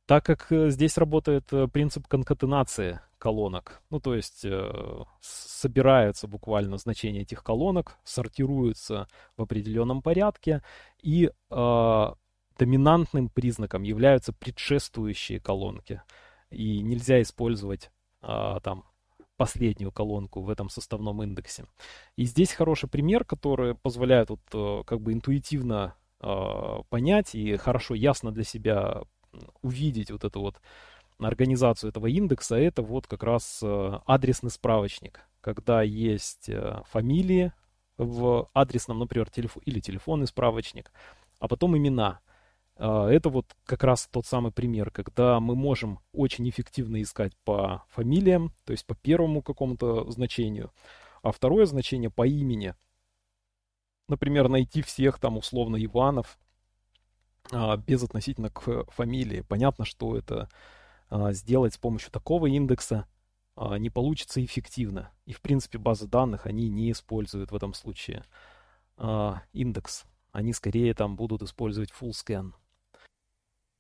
так 0.09 0.25
как 0.25 0.51
э, 0.51 0.71
здесь 0.71 0.97
работает 0.97 1.53
э, 1.53 1.67
принцип 1.67 2.07
конкатенации 2.07 2.99
колонок, 3.19 3.82
ну 3.89 3.99
то 3.99 4.15
есть 4.15 4.43
э, 4.43 5.03
собираются 5.21 6.27
буквально 6.27 6.77
значения 6.77 7.21
этих 7.21 7.43
колонок, 7.43 7.97
сортируются 8.03 9.08
в 9.38 9.43
определенном 9.43 10.01
порядке, 10.01 10.63
и 11.03 11.29
э, 11.49 12.13
доминантным 12.58 13.29
признаком 13.29 13.84
являются 13.84 14.34
предшествующие 14.34 15.39
колонки. 15.39 16.01
И 16.49 16.82
нельзя 16.82 17.21
использовать 17.21 17.91
э, 18.21 18.60
там 18.63 18.86
последнюю 19.38 19.91
колонку 19.91 20.41
в 20.41 20.49
этом 20.49 20.69
составном 20.69 21.23
индексе. 21.23 21.65
И 22.17 22.25
здесь 22.25 22.51
хороший 22.51 22.89
пример, 22.89 23.23
который 23.23 23.75
позволяет 23.75 24.29
вот, 24.29 24.41
э, 24.53 24.84
как 24.86 25.01
бы 25.01 25.13
интуитивно 25.13 25.95
э, 26.19 26.77
понять 26.89 27.36
и 27.36 27.55
хорошо 27.55 27.95
ясно 27.95 28.32
для 28.32 28.43
себя 28.43 29.03
увидеть 29.62 30.12
вот 30.12 30.23
эту 30.23 30.41
вот 30.41 30.60
организацию 31.27 31.89
этого 31.89 32.08
индекса, 32.08 32.55
это 32.55 32.82
вот 32.82 33.08
как 33.08 33.23
раз 33.23 33.60
э, 33.62 33.99
адресный 34.05 34.49
справочник, 34.49 35.21
когда 35.41 35.82
есть 35.82 36.49
э, 36.49 36.82
фамилии 36.89 37.51
в 37.97 38.47
адресном, 38.53 38.99
например, 38.99 39.29
телефон 39.29 39.62
или 39.65 39.79
телефонный 39.79 40.27
справочник, 40.27 40.91
а 41.39 41.47
потом 41.47 41.77
имена. 41.77 42.21
Э, 42.77 43.08
это 43.12 43.29
вот 43.29 43.45
как 43.65 43.84
раз 43.84 44.08
тот 44.12 44.25
самый 44.25 44.51
пример, 44.51 44.91
когда 44.91 45.39
мы 45.39 45.55
можем 45.55 45.99
очень 46.13 46.49
эффективно 46.49 47.01
искать 47.01 47.34
по 47.43 47.84
фамилиям, 47.89 48.53
то 48.65 48.71
есть 48.71 48.86
по 48.86 48.95
первому 48.95 49.41
какому-то 49.41 50.10
значению, 50.10 50.71
а 51.21 51.32
второе 51.32 51.65
значение 51.65 52.10
по 52.10 52.25
имени. 52.25 52.75
Например, 54.08 54.47
найти 54.47 54.82
всех 54.82 55.19
там 55.19 55.38
условно 55.38 55.84
Иванов, 55.84 56.39
а, 57.51 57.77
без 57.77 58.03
относительно 58.03 58.49
к 58.49 58.86
фамилии. 58.91 59.41
Понятно, 59.41 59.86
что 59.86 60.17
это 60.17 60.43
а, 60.43 60.78
сделать 61.32 61.74
с 61.74 61.78
помощью 61.78 62.12
такого 62.12 62.48
индекса 62.48 63.08
а, 63.56 63.78
не 63.78 63.89
получится 63.89 64.43
эффективно. 64.43 65.12
И, 65.26 65.34
в 65.34 65.41
принципе, 65.41 65.78
базы 65.78 66.08
данных 66.08 66.45
они 66.45 66.69
не 66.69 66.91
используют 66.91 67.52
в 67.52 67.56
этом 67.56 67.74
случае 67.74 68.26
индекс. 69.54 70.04
Они 70.34 70.52
скорее 70.52 70.93
там 70.93 71.15
будут 71.15 71.41
использовать 71.41 71.89
full 71.89 72.12
scan. 72.12 72.52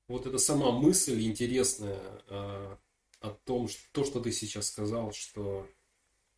Вот 0.07 0.25
эта 0.25 0.37
сама 0.37 0.71
мысль 0.71 1.21
интересная 1.21 1.99
о 2.29 3.29
том, 3.43 3.67
что, 3.67 3.81
то, 3.91 4.05
что 4.05 4.21
ты 4.21 4.31
сейчас 4.31 4.67
сказал, 4.67 5.11
что 5.11 5.67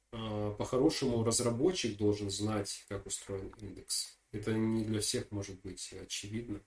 по-хорошему 0.10 1.24
разработчик 1.24 1.96
должен 1.96 2.32
знать, 2.32 2.84
как 2.90 3.06
устроен 3.06 3.54
индекс. 3.60 4.18
Это 4.32 4.54
не 4.54 4.84
для 4.84 5.02
всех 5.02 5.30
может 5.32 5.62
быть 5.62 5.94
очевидно. 5.94 6.62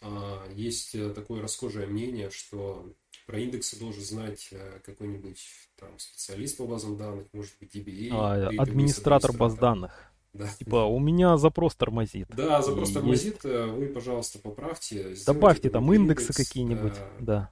А, 0.00 0.48
есть 0.52 0.94
э, 0.94 1.10
такое 1.10 1.40
расхожее 1.42 1.86
мнение, 1.86 2.30
что 2.30 2.92
про 3.26 3.38
индексы 3.38 3.78
должен 3.78 4.02
знать 4.02 4.48
э, 4.50 4.80
какой-нибудь 4.84 5.44
там 5.76 5.98
специалист 5.98 6.56
по 6.56 6.66
базам 6.66 6.96
данных, 6.96 7.26
может 7.32 7.52
быть 7.60 7.74
DBA. 7.74 8.08
А, 8.12 8.48
администратор 8.58 9.32
баз 9.32 9.54
данных. 9.54 10.12
Да. 10.32 10.48
Типа, 10.58 10.84
у 10.84 10.98
меня 10.98 11.36
запрос 11.36 11.74
тормозит. 11.74 12.26
Да, 12.30 12.62
запрос 12.62 12.90
и 12.90 12.94
тормозит, 12.94 13.34
есть... 13.34 13.44
Э, 13.44 13.66
вы, 13.66 13.86
пожалуйста, 13.86 14.38
поправьте. 14.38 15.14
Добавьте 15.26 15.68
там 15.68 15.92
индексы 15.92 16.24
индекс, 16.30 16.36
какие-нибудь, 16.36 16.94
да. 16.94 17.10
да. 17.20 17.50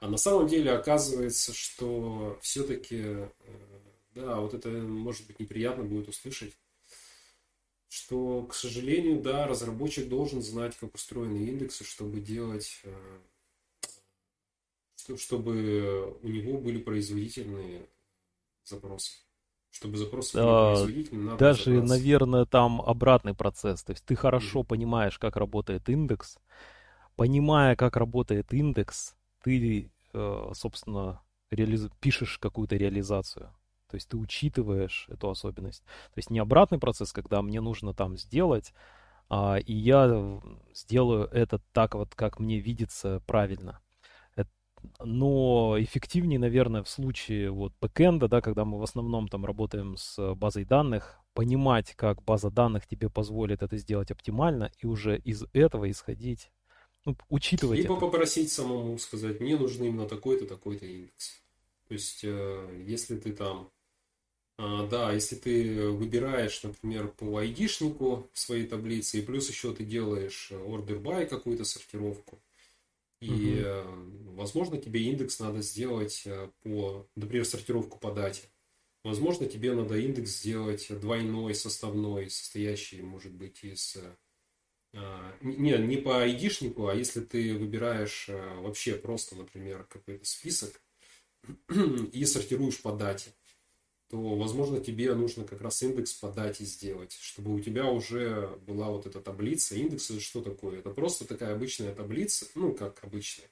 А 0.00 0.08
на 0.08 0.16
самом 0.16 0.48
деле 0.48 0.72
оказывается, 0.72 1.52
что 1.52 2.38
все-таки, 2.40 3.28
да, 4.14 4.40
вот 4.40 4.54
это 4.54 4.68
может 4.68 5.26
быть 5.26 5.38
неприятно 5.38 5.84
будет 5.84 6.08
услышать, 6.08 6.54
что, 7.92 8.44
к 8.44 8.54
сожалению, 8.54 9.20
да, 9.20 9.46
разработчик 9.46 10.08
должен 10.08 10.40
знать, 10.40 10.74
как 10.78 10.94
устроены 10.94 11.46
индексы, 11.46 11.84
чтобы 11.84 12.20
делать, 12.20 12.80
э, 12.84 13.18
чтобы 15.16 16.18
у 16.22 16.28
него 16.28 16.58
были 16.58 16.78
производительные 16.78 17.88
запросы. 18.64 19.12
Чтобы 19.70 19.96
запросы 19.96 20.36
а, 20.36 20.74
производить, 20.74 21.12
надо 21.12 21.38
Даже, 21.38 21.82
наверное, 21.82 22.44
там 22.44 22.82
обратный 22.82 23.34
процесс. 23.34 23.82
То 23.82 23.92
есть 23.92 24.04
ты 24.04 24.14
хорошо 24.14 24.60
mm-hmm. 24.60 24.66
понимаешь, 24.66 25.18
как 25.18 25.36
работает 25.36 25.88
индекс. 25.88 26.36
Понимая, 27.16 27.74
как 27.74 27.96
работает 27.96 28.52
индекс, 28.52 29.16
ты, 29.42 29.90
э, 30.12 30.50
собственно, 30.54 31.22
реализ... 31.50 31.88
пишешь 32.00 32.38
какую-то 32.38 32.76
реализацию. 32.76 33.54
То 33.88 33.96
есть 33.96 34.08
ты 34.08 34.16
учитываешь 34.16 35.06
эту 35.08 35.30
особенность. 35.30 35.82
То 35.82 36.18
есть 36.18 36.30
не 36.30 36.38
обратный 36.38 36.78
процесс, 36.78 37.12
когда 37.12 37.40
мне 37.42 37.60
нужно 37.60 37.94
там 37.94 38.16
сделать, 38.16 38.72
а, 39.28 39.56
и 39.56 39.72
я 39.72 40.40
сделаю 40.74 41.28
это 41.28 41.60
так 41.72 41.94
вот, 41.94 42.14
как 42.14 42.38
мне 42.38 42.58
видится 42.58 43.22
правильно. 43.26 43.80
Но 45.00 45.76
эффективнее, 45.78 46.38
наверное, 46.38 46.82
в 46.82 46.88
случае 46.88 47.50
вот 47.50 47.72
бэкэнда, 47.80 48.28
да, 48.28 48.40
когда 48.40 48.64
мы 48.64 48.78
в 48.78 48.82
основном 48.82 49.28
там 49.28 49.44
работаем 49.44 49.96
с 49.96 50.34
базой 50.34 50.64
данных, 50.64 51.18
понимать, 51.34 51.94
как 51.94 52.22
база 52.22 52.50
данных 52.50 52.86
тебе 52.86 53.08
позволит 53.08 53.62
это 53.62 53.76
сделать 53.76 54.10
оптимально, 54.10 54.70
и 54.78 54.86
уже 54.86 55.18
из 55.18 55.44
этого 55.52 55.90
исходить, 55.90 56.50
ну, 57.04 57.16
учитывать 57.28 57.78
Либо 57.78 57.94
это. 57.94 58.06
попросить 58.06 58.52
самому 58.52 58.98
сказать, 58.98 59.40
мне 59.40 59.56
нужен 59.56 59.84
именно 59.84 60.06
такой-то, 60.06 60.46
такой-то 60.46 60.86
индекс. 60.86 61.42
То 61.88 61.94
есть, 61.94 62.20
э, 62.22 62.84
если 62.86 63.16
ты 63.16 63.32
там, 63.32 63.70
э, 64.58 64.88
да, 64.90 65.12
если 65.12 65.36
ты 65.36 65.88
выбираешь, 65.90 66.62
например, 66.62 67.08
по 67.08 67.38
айдишнику 67.38 68.28
в 68.32 68.38
своей 68.38 68.66
таблице, 68.66 69.18
и 69.18 69.22
плюс 69.22 69.48
еще 69.48 69.74
ты 69.74 69.84
делаешь 69.84 70.52
order 70.52 71.00
by 71.02 71.26
какую-то 71.26 71.64
сортировку, 71.64 72.38
и, 73.20 73.64
угу. 73.64 74.01
Возможно, 74.42 74.76
тебе 74.78 75.02
индекс 75.02 75.38
надо 75.38 75.62
сделать 75.62 76.26
по, 76.62 77.08
например, 77.16 77.44
сортировку 77.44 77.98
по 77.98 78.12
дате. 78.12 78.42
Возможно, 79.04 79.46
тебе 79.46 79.72
надо 79.72 79.96
индекс 79.96 80.30
сделать 80.40 80.86
двойной, 81.00 81.54
составной, 81.54 82.30
состоящий, 82.30 83.02
может 83.02 83.32
быть, 83.32 83.64
из... 83.64 83.96
Не, 84.92 85.78
не 85.78 85.96
по 85.96 86.22
айдишнику, 86.22 86.88
а 86.88 86.94
если 86.94 87.20
ты 87.20 87.56
выбираешь 87.56 88.28
вообще 88.28 88.94
просто, 88.94 89.34
например, 89.34 89.84
какой-то 89.84 90.24
список, 90.26 90.80
и 92.12 92.24
сортируешь 92.24 92.80
по 92.80 92.92
дате, 92.92 93.32
то, 94.08 94.36
возможно, 94.36 94.78
тебе 94.78 95.14
нужно 95.14 95.44
как 95.44 95.62
раз 95.62 95.82
индекс 95.82 96.12
по 96.12 96.30
дате 96.30 96.64
сделать, 96.64 97.12
чтобы 97.12 97.54
у 97.54 97.60
тебя 97.60 97.86
уже 97.86 98.58
была 98.66 98.90
вот 98.90 99.06
эта 99.06 99.20
таблица. 99.20 99.74
Индекс 99.74 100.10
это 100.10 100.20
что 100.20 100.42
такое? 100.42 100.80
Это 100.80 100.90
просто 100.90 101.26
такая 101.26 101.54
обычная 101.54 101.94
таблица, 101.94 102.46
ну, 102.54 102.74
как 102.74 103.02
обычная. 103.02 103.48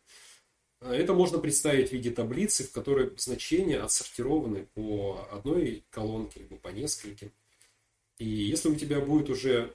Это 0.80 1.12
можно 1.12 1.38
представить 1.38 1.90
в 1.90 1.92
виде 1.92 2.10
таблицы, 2.10 2.64
в 2.64 2.72
которой 2.72 3.12
значения 3.18 3.80
отсортированы 3.80 4.66
по 4.74 5.28
одной 5.30 5.84
колонке, 5.90 6.40
либо 6.40 6.56
по 6.56 6.68
нескольким. 6.68 7.30
И 8.18 8.26
если 8.26 8.70
у 8.70 8.74
тебя 8.74 9.00
будет 9.00 9.28
уже 9.28 9.74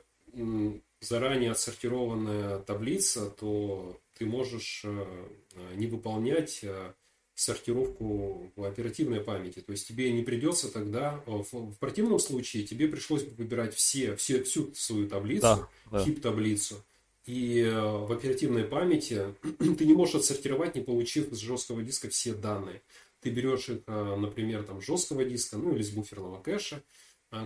заранее 1.01 1.51
отсортированная 1.51 2.59
таблица, 2.59 3.29
то 3.29 3.99
ты 4.17 4.25
можешь 4.25 4.81
э, 4.83 5.27
не 5.75 5.87
выполнять 5.87 6.59
э, 6.63 6.93
сортировку 7.35 8.51
в 8.55 8.63
оперативной 8.63 9.19
памяти. 9.19 9.59
То 9.59 9.71
есть 9.71 9.87
тебе 9.87 10.11
не 10.11 10.23
придется 10.23 10.71
тогда, 10.71 11.21
э, 11.25 11.31
в, 11.31 11.51
в 11.51 11.77
противном 11.77 12.19
случае 12.19 12.63
тебе 12.63 12.87
пришлось 12.87 13.23
бы 13.23 13.35
выбирать 13.35 13.75
все, 13.75 14.15
все, 14.15 14.43
всю 14.43 14.73
свою 14.73 15.07
таблицу, 15.07 15.41
да, 15.41 15.69
да. 15.91 16.03
хип-таблицу, 16.03 16.83
и 17.25 17.61
э, 17.61 17.81
в 17.81 18.11
оперативной 18.11 18.63
памяти 18.63 19.35
ты 19.77 19.85
не 19.85 19.93
можешь 19.93 20.15
отсортировать, 20.15 20.75
не 20.75 20.81
получив 20.81 21.29
с 21.31 21.37
жесткого 21.37 21.81
диска 21.81 22.09
все 22.09 22.33
данные. 22.33 22.81
Ты 23.21 23.31
берешь 23.31 23.69
их, 23.69 23.81
э, 23.87 24.15
например, 24.15 24.63
там, 24.63 24.81
жесткого 24.81 25.25
диска, 25.25 25.57
ну 25.57 25.75
или 25.75 25.81
с 25.81 25.89
буферного 25.89 26.41
кэша, 26.41 26.83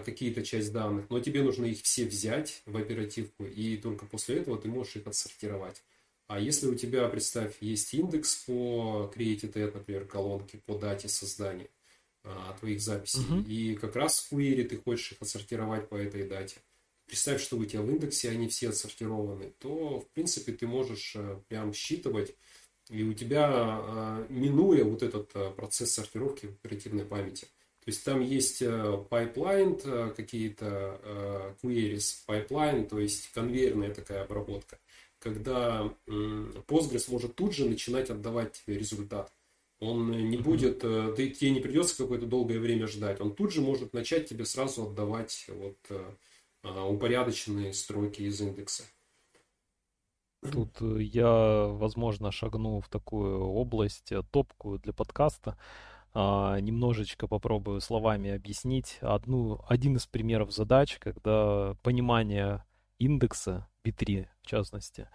какие-то 0.06 0.44
часть 0.44 0.72
данных, 0.72 1.10
но 1.10 1.20
тебе 1.20 1.42
нужно 1.42 1.66
их 1.66 1.82
все 1.82 2.06
взять 2.06 2.62
в 2.68 2.78
оперативку, 2.78 3.46
и 3.46 3.78
только 3.78 4.06
после 4.06 4.36
этого 4.36 4.58
ты 4.60 4.68
можешь 4.68 4.98
их 4.98 5.08
отсортировать. 5.08 5.82
А 6.28 6.40
если 6.40 6.68
у 6.68 6.76
тебя, 6.76 7.08
представь, 7.08 7.56
есть 7.60 7.92
индекс 7.96 8.36
по 8.46 9.12
created 9.16 9.74
например, 9.74 10.06
колонки 10.06 10.62
по 10.68 10.78
дате 10.78 11.08
создания 11.08 11.70
а, 12.24 12.56
твоих 12.60 12.82
записей, 12.82 13.22
угу. 13.22 13.40
и 13.48 13.74
как 13.76 13.96
раз 13.96 14.20
в 14.20 14.32
query 14.32 14.64
ты 14.64 14.78
хочешь 14.78 15.14
их 15.14 15.22
отсортировать 15.22 15.90
по 15.90 15.96
этой 15.96 16.28
дате, 16.28 16.58
представь, 17.10 17.42
что 17.42 17.58
у 17.58 17.66
тебя 17.66 17.82
в 17.82 17.90
индексе 17.90 18.30
они 18.30 18.48
все 18.48 18.70
отсортированы, 18.70 19.54
то, 19.60 20.00
в 20.00 20.08
принципе, 20.12 20.54
ты 20.54 20.68
можешь 20.68 21.16
а, 21.18 21.42
прям 21.50 21.74
считывать, 21.74 22.36
и 22.90 23.04
у 23.04 23.14
тебя, 23.14 23.50
а, 23.52 24.26
минуя 24.30 24.84
вот 24.86 25.04
этот 25.04 25.32
а, 25.34 25.52
процесс 25.52 25.92
сортировки 25.92 26.46
в 26.46 26.52
оперативной 26.52 27.06
памяти, 27.06 27.46
то 27.84 27.92
есть 27.92 28.04
там 28.04 28.22
есть 28.22 28.62
pipeline, 28.62 30.14
какие-то 30.14 31.56
queries, 31.64 32.18
pipeline, 32.28 32.88
то 32.88 33.00
есть 33.00 33.32
конвейерная 33.32 33.94
такая 33.94 34.24
обработка– 34.24 34.80
когда 35.20 35.94
Postgres 36.08 37.12
может 37.12 37.36
тут 37.36 37.54
же 37.54 37.68
начинать 37.68 38.10
отдавать 38.10 38.64
результат. 38.66 39.32
Он 39.80 40.12
не 40.12 40.38
будет, 40.38 40.84
э, 40.84 41.14
ты, 41.16 41.30
тебе 41.30 41.52
не 41.52 41.62
придется 41.62 41.96
какое-то 41.96 42.26
долгое 42.26 42.60
время 42.60 42.86
ждать. 42.86 43.22
Он 43.22 43.34
тут 43.34 43.54
же 43.54 43.62
может 43.62 43.94
начать 43.94 44.28
тебе 44.28 44.44
сразу 44.44 44.88
отдавать 44.88 45.46
вот, 45.48 45.78
э, 45.90 46.04
упорядоченные 46.64 47.74
строки 47.74 48.22
из 48.22 48.42
индекса. 48.42 48.84
Тут 50.52 50.82
э, 50.82 51.02
я, 51.02 51.68
возможно, 51.68 52.32
шагну 52.32 52.80
в 52.80 52.88
такую 52.88 53.42
область 53.42 54.14
топкую 54.32 54.80
для 54.80 54.94
подкаста. 54.94 55.58
А, 56.14 56.60
немножечко 56.60 57.28
попробую 57.28 57.82
словами 57.82 58.32
объяснить 58.32 58.98
одну, 59.02 59.62
один 59.68 59.98
из 59.98 60.08
примеров 60.08 60.52
задач, 60.52 60.98
когда 61.00 61.76
понимание 61.84 62.64
индекса 62.98 63.68
B3 63.84 64.28
в 64.42 64.48
частности, 64.48 65.08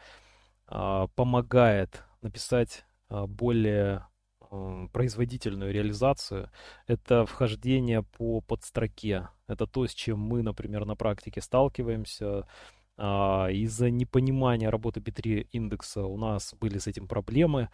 а, 0.67 1.09
помогает 1.09 2.05
написать 2.23 2.85
а, 3.09 3.27
более 3.27 4.07
производительную 4.93 5.73
реализацию, 5.73 6.51
это 6.87 7.27
вхождение 7.27 8.03
по 8.03 8.41
подстроке. 8.41 9.29
Это 9.47 9.67
то, 9.67 9.87
с 9.87 9.95
чем 9.95 10.21
мы, 10.21 10.43
например, 10.43 10.85
на 10.85 10.97
практике 10.97 11.41
сталкиваемся. 11.41 12.47
А, 12.97 13.49
из-за 13.51 13.91
непонимания 13.91 14.71
работы 14.71 15.01
B3 15.01 15.49
индекса 15.53 16.05
у 16.05 16.17
нас 16.17 16.55
были 16.61 16.79
с 16.79 16.87
этим 16.87 17.09
проблемы. 17.09 17.69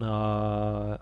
А, 0.00 1.00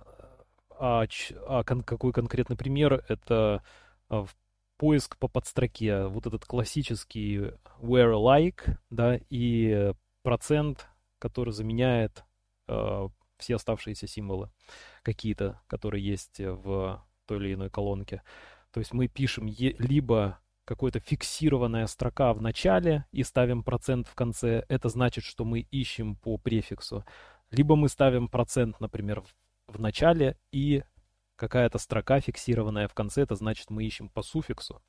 а, 0.78 1.06
а 1.48 1.64
какой 1.64 2.12
конкретный 2.12 2.56
пример? 2.56 3.04
Это 3.08 3.62
в 4.08 4.28
поиск 4.76 5.16
по 5.18 5.28
подстроке, 5.28 6.06
вот 6.06 6.26
этот 6.26 6.44
классический 6.44 7.52
where 7.80 8.14
like, 8.14 8.76
да, 8.90 9.18
и 9.30 9.92
процент, 10.22 10.88
который 11.18 11.52
заменяет 11.52 12.24
э, 12.68 13.08
все 13.38 13.56
оставшиеся 13.56 14.06
символы 14.06 14.50
какие-то, 15.04 15.60
которые 15.68 16.04
есть 16.04 16.40
в 16.40 17.04
той 17.26 17.38
или 17.38 17.54
иной 17.54 17.70
колонке. 17.70 18.22
То 18.72 18.80
есть 18.80 18.92
мы 18.92 19.06
пишем 19.06 19.46
е- 19.46 19.76
либо 19.78 20.40
какая-то 20.64 20.98
фиксированная 20.98 21.86
строка 21.86 22.32
в 22.32 22.42
начале 22.42 23.04
и 23.12 23.22
ставим 23.22 23.62
процент 23.62 24.08
в 24.08 24.14
конце, 24.14 24.64
это 24.68 24.88
значит, 24.88 25.24
что 25.24 25.44
мы 25.44 25.60
ищем 25.60 26.16
по 26.16 26.38
префиксу. 26.38 27.04
Либо 27.50 27.76
мы 27.76 27.88
ставим 27.88 28.28
процент, 28.28 28.80
например, 28.80 29.20
в, 29.20 29.74
в 29.74 29.80
начале 29.80 30.36
и 30.52 30.82
какая-то 31.36 31.78
строка 31.78 32.20
фиксированная 32.20 32.88
в 32.88 32.94
конце, 32.94 33.22
это 33.22 33.34
значит 33.34 33.70
мы 33.70 33.84
ищем 33.84 34.08
по 34.08 34.22
суффиксу. 34.22 34.82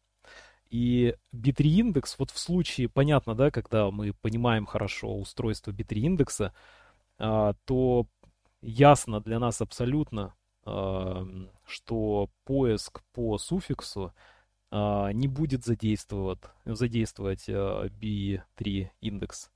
И 0.69 1.15
B3 1.33 1.63
индекс, 1.63 2.17
вот 2.17 2.31
в 2.31 2.39
случае, 2.39 2.89
понятно, 2.89 3.35
да, 3.35 3.51
когда 3.51 3.91
мы 3.91 4.13
понимаем 4.13 4.65
хорошо 4.65 5.15
устройство 5.15 5.71
B3 5.71 5.95
индекса, 5.99 6.53
а, 7.17 7.53
то 7.65 8.07
ясно 8.65 9.21
для 9.21 9.39
нас 9.39 9.61
абсолютно, 9.61 10.33
а, 10.63 11.25
что 11.65 12.29
поиск 12.43 13.01
по 13.13 13.37
суффиксу 13.37 14.13
а, 14.71 15.11
не 15.11 15.27
будет 15.27 15.63
задействовать, 15.63 16.39
задействовать 16.65 17.47
B3 17.47 18.89
индекс. 19.01 19.51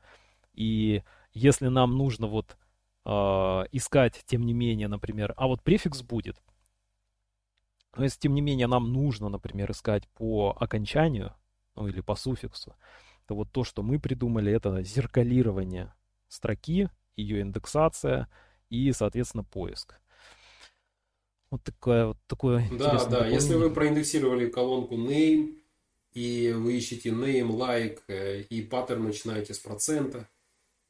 И 0.54 1.04
если 1.34 1.68
нам 1.68 1.98
нужно 1.98 2.28
вот 2.28 2.58
искать, 3.72 4.22
тем 4.28 4.46
не 4.46 4.54
менее, 4.54 4.88
например, 4.88 5.34
а 5.36 5.48
вот 5.48 5.64
префикс 5.64 6.04
будет, 6.04 6.40
но 7.96 8.04
если, 8.04 8.20
тем 8.20 8.36
не 8.36 8.42
менее, 8.42 8.68
нам 8.68 8.94
нужно, 8.94 9.30
например, 9.30 9.72
искать 9.72 10.08
по 10.10 10.56
окончанию, 10.60 11.34
ну 11.76 11.88
или 11.88 12.02
по 12.02 12.16
суффиксу, 12.16 12.76
то 13.26 13.36
вот 13.36 13.52
то, 13.52 13.64
что 13.64 13.82
мы 13.82 14.00
придумали, 14.00 14.52
это 14.52 14.84
зеркалирование 14.84 15.94
строки, 16.28 16.90
ее 17.16 17.42
индексация 17.42 18.28
и, 18.70 18.92
соответственно, 18.92 19.44
поиск. 19.44 19.96
Вот 21.52 21.64
такое 21.64 22.08
вот 22.08 22.18
такое. 22.28 22.68
Да, 22.78 23.06
да. 23.06 23.28
Если 23.28 23.56
вы 23.56 23.72
проиндексировали 23.72 24.50
колонку 24.50 24.96
name 24.96 25.58
и 26.14 26.54
вы 26.56 26.78
ищете 26.78 27.10
name, 27.10 27.50
like 27.50 28.02
э, 28.08 28.42
и 28.42 28.62
паттерн 28.62 29.04
начинаете 29.04 29.54
с 29.54 29.60
процента, 29.60 30.30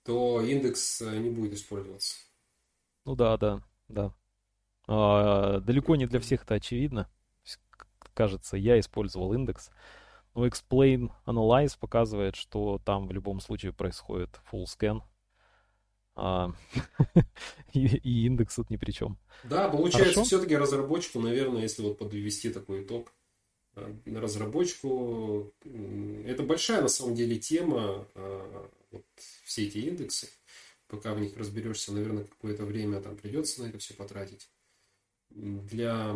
то 0.04 0.42
индекс 0.42 1.02
э, 1.02 1.18
не 1.18 1.30
будет 1.30 1.54
использоваться. 1.54 2.18
Ну 3.06 3.16
да, 3.16 3.38
да, 3.38 3.62
да. 3.88 4.14
А, 4.88 5.60
далеко 5.60 5.96
не 5.96 6.08
для 6.08 6.20
всех 6.20 6.44
это 6.44 6.56
очевидно. 6.56 7.10
кажется, 8.14 8.58
я 8.58 8.80
использовал 8.80 9.34
индекс. 9.34 9.72
Но 10.36 10.46
explain 10.48 11.12
analyze 11.26 11.78
показывает, 11.80 12.36
что 12.36 12.80
там 12.84 13.08
в 13.08 13.12
любом 13.12 13.40
случае 13.40 13.72
происходит 13.72 14.42
full 14.52 14.66
scan. 14.66 15.02
А, 16.22 16.54
и, 17.74 17.86
и 17.86 18.26
индекс 18.26 18.56
тут 18.56 18.70
ни 18.70 18.76
при 18.76 18.92
чем. 18.92 19.18
Да, 19.46 19.70
получается, 19.70 20.24
все-таки 20.24 20.58
разработчику, 20.58 21.20
наверное, 21.20 21.62
если 21.62 21.82
вот 21.82 21.98
подвести 21.98 22.50
такой 22.50 22.84
итог, 22.84 23.14
э, 23.76 23.94
разработчику, 24.06 25.54
это 26.26 26.44
большая 26.44 26.82
на 26.82 26.90
самом 26.90 27.16
деле 27.16 27.38
тема, 27.38 28.06
э, 28.16 28.68
вот, 28.92 29.06
все 29.46 29.66
эти 29.66 29.78
индексы. 29.78 30.28
Пока 30.88 31.14
в 31.14 31.22
них 31.22 31.38
разберешься, 31.38 31.94
наверное, 31.94 32.26
какое-то 32.26 32.66
время 32.66 33.00
там 33.00 33.16
придется 33.16 33.62
на 33.64 33.68
это 33.68 33.78
все 33.78 33.94
потратить. 33.94 34.50
Для 35.30 36.16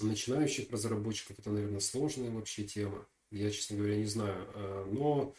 начинающих 0.00 0.70
разработчиков 0.70 1.38
это, 1.38 1.50
наверное, 1.50 1.80
сложная 1.80 2.30
вообще 2.30 2.64
тема. 2.64 3.06
Я, 3.30 3.50
честно 3.50 3.78
говоря, 3.78 3.96
не 3.96 4.04
знаю. 4.04 4.46
Э, 4.54 4.86
но 4.92 5.34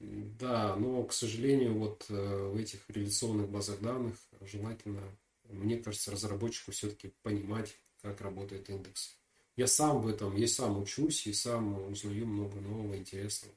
да, 0.00 0.76
но, 0.76 1.02
к 1.04 1.12
сожалению, 1.12 1.74
вот 1.78 2.06
э, 2.08 2.48
в 2.48 2.56
этих 2.56 2.80
реляционных 2.88 3.48
базах 3.48 3.80
данных 3.80 4.16
желательно, 4.40 5.02
мне 5.48 5.78
кажется, 5.78 6.10
разработчику 6.10 6.72
все-таки 6.72 7.12
понимать, 7.22 7.74
как 8.02 8.20
работает 8.20 8.68
индекс. 8.68 9.16
Я 9.56 9.66
сам 9.66 10.02
в 10.02 10.08
этом, 10.08 10.36
я 10.36 10.48
сам 10.48 10.82
учусь 10.82 11.26
и 11.26 11.32
сам 11.32 11.90
узнаю 11.90 12.26
много 12.26 12.60
нового, 12.60 12.96
интересного. 12.96 13.54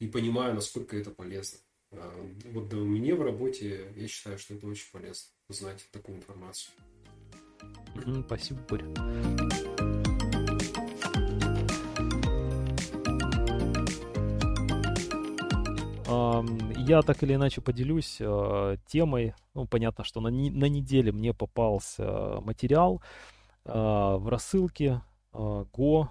И 0.00 0.08
понимаю, 0.08 0.54
насколько 0.54 0.96
это 0.96 1.10
полезно. 1.10 1.58
А, 1.92 2.32
вот 2.52 2.72
мне 2.72 3.14
в 3.14 3.22
работе, 3.22 3.92
я 3.96 4.08
считаю, 4.08 4.38
что 4.38 4.54
это 4.54 4.66
очень 4.66 4.90
полезно, 4.90 5.30
знать 5.48 5.86
такую 5.92 6.18
информацию. 6.18 6.72
Спасибо, 8.26 8.60
Боря. 8.68 10.05
Я 16.86 17.02
так 17.02 17.20
или 17.24 17.34
иначе 17.34 17.60
поделюсь 17.60 18.18
э, 18.20 18.76
темой. 18.86 19.34
Ну, 19.54 19.66
понятно, 19.66 20.04
что 20.04 20.20
на, 20.20 20.30
на 20.30 20.68
неделе 20.68 21.10
мне 21.10 21.34
попался 21.34 22.40
материал 22.42 23.02
э, 23.64 23.72
в 23.72 24.28
рассылке 24.28 25.02
э, 25.32 25.64
Go. 25.72 26.08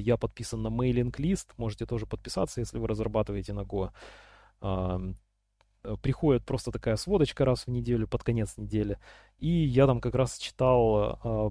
Я 0.00 0.16
подписан 0.16 0.62
на 0.62 0.70
мейлинг-лист. 0.70 1.54
Можете 1.58 1.86
тоже 1.86 2.06
подписаться, 2.06 2.58
если 2.60 2.78
вы 2.78 2.88
разрабатываете 2.88 3.52
на 3.52 3.60
Go. 3.60 3.92
Э, 4.62 4.98
приходит 6.02 6.44
просто 6.44 6.70
такая 6.70 6.96
сводочка 6.96 7.44
раз 7.44 7.66
в 7.66 7.70
неделю, 7.70 8.06
под 8.06 8.22
конец 8.22 8.56
недели. 8.56 8.98
И 9.38 9.48
я 9.48 9.86
там 9.86 10.00
как 10.00 10.14
раз 10.14 10.38
читал 10.38 11.18
э, 11.22 11.50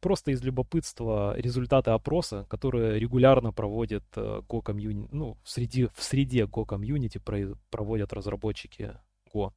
просто 0.00 0.32
из 0.32 0.42
любопытства 0.42 1.34
результаты 1.38 1.90
опроса, 1.90 2.46
которые 2.50 2.98
регулярно 2.98 3.52
проводят 3.52 4.04
э, 4.16 4.42
Go 4.48 4.62
Community, 4.62 5.08
ну, 5.10 5.38
в 5.42 5.48
среде, 5.48 5.88
в 5.94 6.02
среде 6.02 6.42
Go 6.44 6.66
Community 6.66 7.20
про, 7.20 7.56
проводят 7.70 8.12
разработчики 8.12 8.96
Go. 9.32 9.52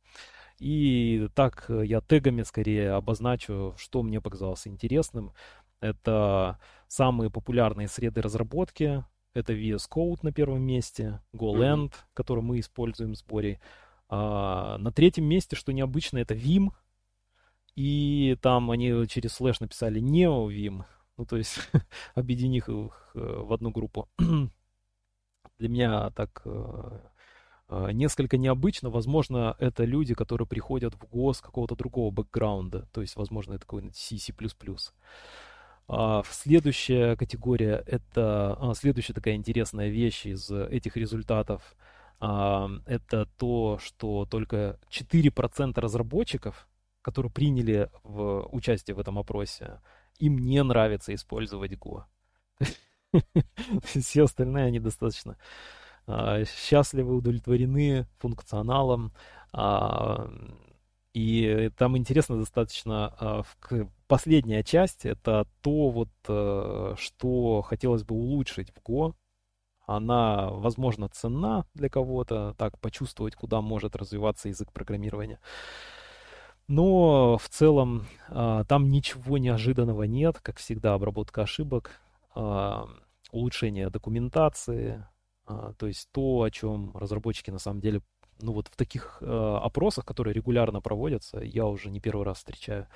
И 0.59 1.27
так 1.35 1.69
я 1.69 1.99
тегами 1.99 2.43
скорее 2.43 2.91
обозначу, 2.91 3.73
что 3.77 4.03
мне 4.03 4.21
показалось 4.21 4.67
интересным. 4.67 5.33
Это 5.81 6.57
самые 6.87 7.29
популярные 7.29 7.89
среды 7.89 8.21
разработки. 8.21 9.03
Это 9.33 9.51
VS 9.51 9.89
Code 9.91 10.19
на 10.21 10.31
первом 10.31 10.61
месте, 10.61 11.19
GoLand, 11.33 11.89
mm-hmm. 11.89 12.05
который 12.13 12.41
мы 12.41 12.59
используем 12.59 13.15
с 13.15 13.23
Борей. 13.23 13.59
А, 14.07 14.77
на 14.77 14.91
третьем 14.91 15.25
месте, 15.25 15.55
что 15.55 15.73
необычно, 15.73 16.19
это 16.19 16.33
Vim. 16.33 16.69
И 17.75 18.37
там 18.41 18.71
они 18.71 19.05
через 19.07 19.33
слэш 19.33 19.59
написали 19.59 20.01
Neo 20.01 20.47
Vim. 20.47 20.83
Ну, 21.17 21.25
то 21.25 21.37
есть, 21.37 21.59
объединив 22.15 22.69
их 22.69 23.11
э, 23.15 23.19
в 23.19 23.51
одну 23.51 23.71
группу. 23.71 24.09
Для 25.59 25.69
меня 25.69 26.09
так 26.11 26.41
э, 26.45 26.99
э, 27.69 27.91
несколько 27.93 28.37
необычно. 28.37 28.89
Возможно, 28.89 29.55
это 29.59 29.83
люди, 29.85 30.13
которые 30.13 30.47
приходят 30.47 30.93
в 30.93 31.07
ГОС 31.09 31.41
какого-то 31.41 31.75
другого 31.75 32.11
бэкграунда. 32.11 32.87
То 32.91 33.01
есть, 33.01 33.15
возможно, 33.15 33.53
это 33.53 33.61
какой-нибудь 33.61 33.95
C, 33.95 34.17
C++. 34.17 34.33
А, 35.87 36.23
следующая 36.29 37.15
категория, 37.15 37.83
это 37.85 38.57
а, 38.59 38.73
следующая 38.73 39.13
такая 39.13 39.35
интересная 39.35 39.89
вещь 39.89 40.25
из 40.25 40.49
этих 40.51 40.95
результатов– 40.95 41.75
это 42.19 43.25
то, 43.37 43.77
что 43.81 44.25
только 44.25 44.79
4% 44.89 45.79
разработчиков, 45.79 46.67
которые 47.01 47.31
приняли 47.31 47.89
в 48.03 48.47
участие 48.51 48.95
в 48.95 48.99
этом 48.99 49.19
опросе, 49.19 49.81
им 50.17 50.39
не 50.39 50.63
нравится 50.63 51.13
использовать 51.13 51.73
Go. 51.73 52.03
Все 53.83 54.23
остальные, 54.23 54.65
они 54.65 54.79
достаточно 54.79 55.37
а, 56.07 56.43
счастливы, 56.45 57.15
удовлетворены 57.15 58.07
функционалом. 58.19 59.13
А, 59.53 60.29
и 61.13 61.71
там 61.77 61.97
интересно 61.97 62.37
достаточно 62.37 63.13
а, 63.19 63.43
последняя 64.07 64.63
часть, 64.63 65.05
это 65.05 65.47
то, 65.61 65.89
вот, 65.89 66.09
э, 66.27 66.95
что 66.97 67.61
хотелось 67.61 68.03
бы 68.03 68.15
улучшить 68.15 68.71
в 68.71 68.87
Go, 68.87 69.15
она, 69.85 70.49
возможно, 70.49 71.09
ценна 71.09 71.65
для 71.73 71.89
кого-то, 71.89 72.55
так, 72.57 72.79
почувствовать, 72.79 73.35
куда 73.35 73.61
может 73.61 73.95
развиваться 73.95 74.49
язык 74.49 74.71
программирования. 74.71 75.39
Но 76.67 77.37
в 77.37 77.47
целом 77.49 78.05
а, 78.27 78.63
там 78.63 78.89
ничего 78.89 79.37
неожиданного 79.37 80.03
нет, 80.03 80.39
как 80.41 80.57
всегда, 80.57 80.95
обработка 80.95 81.43
ошибок, 81.43 81.91
а, 82.33 82.87
улучшение 83.31 83.89
документации, 83.89 85.05
а, 85.45 85.73
то 85.73 85.85
есть 85.85 86.09
то, 86.11 86.41
о 86.41 86.49
чем 86.49 86.91
разработчики 86.95 87.51
на 87.51 87.59
самом 87.59 87.81
деле, 87.81 88.01
ну 88.41 88.51
вот 88.51 88.67
в 88.67 88.75
таких 88.75 89.21
опросах, 89.21 90.05
которые 90.05 90.33
регулярно 90.33 90.81
проводятся, 90.81 91.39
я 91.39 91.67
уже 91.67 91.89
не 91.89 92.01
первый 92.01 92.25
раз 92.25 92.39
встречаю. 92.39 92.87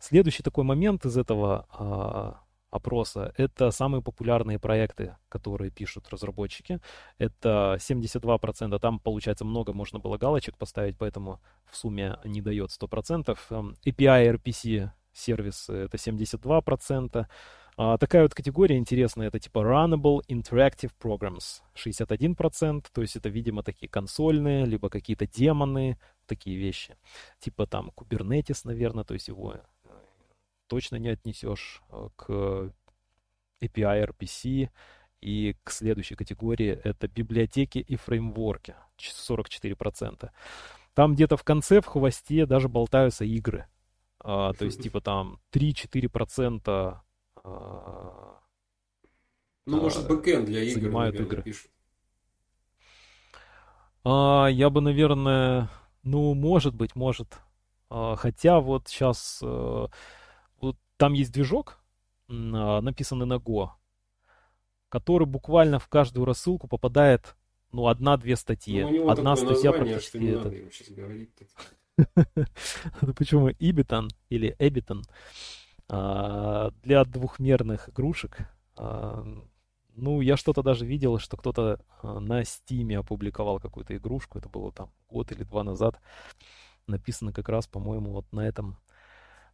Следующий 0.00 0.42
такой 0.42 0.64
момент 0.64 1.04
из 1.04 1.16
этого 1.16 2.40
опроса, 2.72 3.32
это 3.36 3.70
самые 3.70 4.02
популярные 4.02 4.58
проекты, 4.58 5.16
которые 5.28 5.70
пишут 5.70 6.08
разработчики. 6.08 6.80
Это 7.18 7.76
72%, 7.78 8.78
там, 8.80 8.98
получается, 8.98 9.44
много 9.44 9.72
можно 9.72 9.98
было 9.98 10.16
галочек 10.16 10.56
поставить, 10.56 10.96
поэтому 10.98 11.40
в 11.70 11.76
сумме 11.76 12.16
не 12.24 12.40
дает 12.40 12.70
100%. 12.70 13.36
API 13.84 14.34
RPC 14.34 14.90
сервисы 15.12 15.72
это 15.72 15.96
72%. 15.98 17.26
А, 17.76 17.96
такая 17.98 18.22
вот 18.22 18.34
категория 18.34 18.76
интересная, 18.76 19.28
это 19.28 19.38
типа 19.38 19.60
Runnable 19.60 20.20
Interactive 20.28 20.90
Programs, 21.02 21.62
61%, 21.74 22.84
то 22.92 23.00
есть 23.00 23.16
это, 23.16 23.30
видимо, 23.30 23.62
такие 23.62 23.88
консольные, 23.88 24.66
либо 24.66 24.90
какие-то 24.90 25.26
демоны, 25.26 25.98
такие 26.26 26.56
вещи. 26.56 26.96
Типа 27.38 27.66
там 27.66 27.90
Kubernetes, 27.96 28.60
наверное, 28.64 29.04
то 29.04 29.14
есть 29.14 29.28
его 29.28 29.56
точно 30.72 30.96
не 30.96 31.10
отнесешь 31.10 31.82
э, 31.90 32.08
к 32.16 32.72
API 33.60 34.08
RPC. 34.08 34.70
И 35.20 35.54
к 35.62 35.70
следующей 35.70 36.14
категории 36.16 36.80
это 36.82 37.06
библиотеки 37.06 37.78
и 37.78 37.94
фреймворки, 37.94 38.74
44%. 38.98 40.30
Там 40.94 41.14
где-то 41.14 41.36
в 41.36 41.44
конце, 41.44 41.80
в 41.80 41.86
хвосте 41.86 42.46
даже 42.46 42.68
болтаются 42.68 43.24
игры. 43.24 43.66
А, 44.18 44.52
то 44.54 44.64
есть, 44.64 44.82
типа 44.82 45.00
там 45.00 45.40
3-4% 45.52 46.96
а, 47.44 48.40
ну, 49.66 49.80
может, 49.80 50.08
бэкэнд 50.08 50.46
для 50.46 50.62
игр, 50.62 50.80
занимают 50.80 51.14
наверное, 51.14 51.32
игры. 51.32 51.42
Пишут. 51.42 51.70
А, 54.04 54.46
я 54.46 54.70
бы, 54.70 54.80
наверное, 54.80 55.68
ну, 56.02 56.34
может 56.34 56.74
быть, 56.74 56.96
может. 56.96 57.38
А, 57.90 58.16
хотя 58.16 58.58
вот 58.58 58.88
сейчас 58.88 59.40
а, 59.44 59.88
там 61.02 61.14
есть 61.14 61.32
движок, 61.32 61.80
а, 62.28 62.80
написанный 62.80 63.26
на 63.26 63.38
Go, 63.38 63.70
который 64.88 65.26
буквально 65.26 65.80
в 65.80 65.88
каждую 65.88 66.24
рассылку 66.24 66.68
попадает, 66.68 67.34
ну, 67.72 67.88
одна-две 67.88 68.36
статьи. 68.36 68.84
Ну, 68.84 69.10
Одна 69.10 69.34
статья 69.34 69.72
название, 69.72 69.98
практически 69.98 70.76
это. 71.96 72.46
Почему 73.16 73.50
Ibiton 73.50 74.10
или 74.28 74.54
Ebiton 74.60 75.02
а, 75.88 76.70
для 76.84 77.04
двухмерных 77.04 77.88
игрушек? 77.88 78.38
А, 78.76 79.24
ну, 79.96 80.20
я 80.20 80.36
что-то 80.36 80.62
даже 80.62 80.86
видел, 80.86 81.18
что 81.18 81.36
кто-то 81.36 81.80
на 82.04 82.44
Стиме 82.44 83.00
опубликовал 83.00 83.58
какую-то 83.58 83.96
игрушку. 83.96 84.38
Это 84.38 84.48
было 84.48 84.70
там 84.70 84.92
год 85.08 85.32
или 85.32 85.42
два 85.42 85.64
назад. 85.64 86.00
Написано 86.86 87.32
как 87.32 87.48
раз, 87.48 87.66
по-моему, 87.66 88.12
вот 88.12 88.32
на 88.32 88.46
этом 88.46 88.76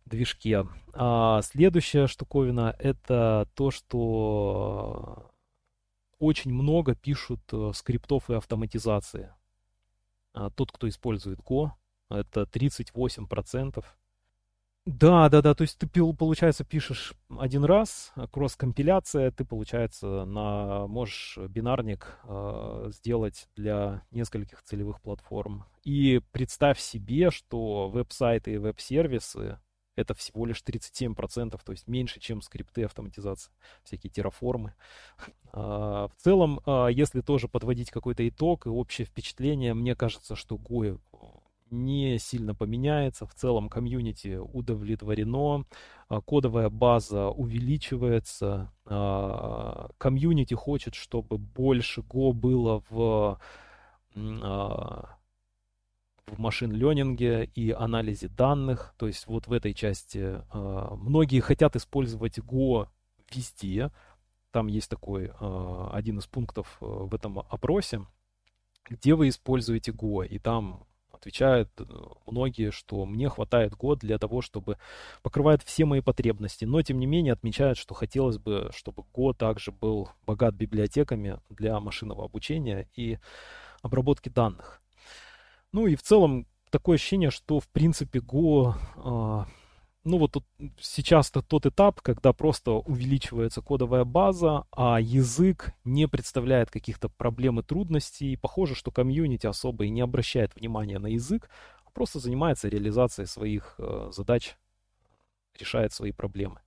движке. 0.08 0.66
А 0.92 1.42
следующая 1.42 2.06
штуковина 2.06 2.74
это 2.78 3.48
то, 3.54 3.70
что 3.70 5.30
очень 6.18 6.52
много 6.52 6.94
пишут 6.94 7.40
э, 7.52 7.70
скриптов 7.74 8.28
и 8.30 8.34
автоматизации. 8.34 9.32
А 10.34 10.50
тот, 10.50 10.72
кто 10.72 10.88
использует 10.88 11.38
Go, 11.40 11.70
это 12.10 12.42
38%. 12.42 13.84
Да, 14.86 15.28
да, 15.28 15.42
да, 15.42 15.54
то 15.54 15.62
есть 15.62 15.78
ты, 15.78 15.86
получается, 15.86 16.64
пишешь 16.64 17.12
один 17.38 17.62
раз, 17.64 18.10
кросс-компиляция, 18.32 19.30
ты, 19.30 19.44
получается, 19.44 20.24
на, 20.24 20.86
можешь 20.86 21.36
бинарник 21.36 22.18
э, 22.24 22.90
сделать 22.94 23.48
для 23.54 24.02
нескольких 24.12 24.62
целевых 24.62 25.02
платформ. 25.02 25.66
И 25.84 26.22
представь 26.32 26.80
себе, 26.80 27.30
что 27.30 27.90
веб-сайты 27.90 28.54
и 28.54 28.56
веб-сервисы 28.56 29.58
это 29.98 30.14
всего 30.14 30.46
лишь 30.46 30.62
37%, 30.62 31.60
то 31.62 31.72
есть 31.72 31.88
меньше, 31.88 32.20
чем 32.20 32.40
скрипты 32.40 32.84
автоматизации, 32.84 33.52
всякие 33.82 34.10
терраформы. 34.10 34.74
А, 35.50 36.08
в 36.08 36.22
целом, 36.22 36.60
а, 36.66 36.88
если 36.88 37.22
тоже 37.22 37.48
подводить 37.48 37.90
какой-то 37.90 38.28
итог 38.28 38.66
и 38.66 38.68
общее 38.68 39.06
впечатление, 39.06 39.72
мне 39.72 39.96
кажется, 39.96 40.36
что 40.36 40.56
Go 40.56 41.00
не 41.70 42.18
сильно 42.18 42.54
поменяется. 42.54 43.24
В 43.24 43.34
целом 43.34 43.70
комьюнити 43.70 44.36
удовлетворено, 44.36 45.64
а, 46.08 46.20
кодовая 46.20 46.68
база 46.68 47.28
увеличивается, 47.28 48.70
комьюнити 48.84 50.52
хочет, 50.52 50.94
чтобы 50.94 51.38
больше 51.38 52.02
Go 52.02 52.34
было 52.34 52.82
в 52.90 53.40
в 56.30 56.38
машин-ленинге 56.38 57.50
и 57.54 57.70
анализе 57.70 58.28
данных. 58.28 58.94
То 58.96 59.06
есть 59.06 59.26
вот 59.26 59.46
в 59.46 59.52
этой 59.52 59.74
части 59.74 60.18
э, 60.52 60.88
многие 60.96 61.40
хотят 61.40 61.76
использовать 61.76 62.38
Go 62.38 62.88
везде. 63.32 63.90
Там 64.50 64.66
есть 64.66 64.90
такой 64.90 65.26
э, 65.26 65.88
один 65.92 66.18
из 66.18 66.26
пунктов 66.26 66.78
э, 66.80 66.86
в 66.86 67.14
этом 67.14 67.38
опросе, 67.38 68.06
где 68.88 69.14
вы 69.14 69.28
используете 69.28 69.92
Go. 69.92 70.26
И 70.26 70.38
там 70.38 70.86
отвечают 71.10 71.70
э, 71.78 71.84
многие, 72.26 72.70
что 72.70 73.04
мне 73.04 73.28
хватает 73.28 73.74
Go 73.74 73.96
для 73.96 74.18
того, 74.18 74.40
чтобы 74.40 74.78
покрывает 75.22 75.62
все 75.62 75.84
мои 75.84 76.00
потребности. 76.00 76.64
Но, 76.64 76.80
тем 76.82 76.98
не 76.98 77.06
менее, 77.06 77.32
отмечают, 77.32 77.78
что 77.78 77.94
хотелось 77.94 78.38
бы, 78.38 78.70
чтобы 78.74 79.04
Go 79.12 79.34
также 79.34 79.72
был 79.72 80.10
богат 80.26 80.54
библиотеками 80.54 81.40
для 81.50 81.78
машинного 81.80 82.24
обучения 82.24 82.88
и 82.94 83.18
обработки 83.82 84.28
данных. 84.28 84.80
Ну 85.72 85.86
и 85.86 85.96
в 85.96 86.02
целом 86.02 86.46
такое 86.70 86.96
ощущение, 86.96 87.30
что 87.30 87.60
в 87.60 87.68
принципе 87.68 88.20
Go, 88.20 88.74
э, 88.96 89.44
ну 90.04 90.18
вот 90.18 90.32
тут 90.32 90.44
сейчас 90.80 91.30
-то 91.32 91.42
тот 91.42 91.66
этап, 91.66 92.00
когда 92.00 92.32
просто 92.32 92.72
увеличивается 92.72 93.60
кодовая 93.60 94.04
база, 94.04 94.64
а 94.70 95.00
язык 95.00 95.74
не 95.84 96.08
представляет 96.08 96.70
каких-то 96.70 97.08
проблем 97.08 97.60
и 97.60 97.62
трудностей. 97.62 98.32
И 98.32 98.36
похоже, 98.36 98.74
что 98.74 98.90
комьюнити 98.90 99.46
особо 99.46 99.84
и 99.84 99.90
не 99.90 100.00
обращает 100.00 100.54
внимания 100.56 100.98
на 100.98 101.08
язык, 101.08 101.50
а 101.84 101.90
просто 101.90 102.20
занимается 102.20 102.68
реализацией 102.68 103.26
своих 103.26 103.74
э, 103.78 104.10
задач, 104.12 104.56
решает 105.58 105.92
свои 105.92 106.12
проблемы. 106.12 106.60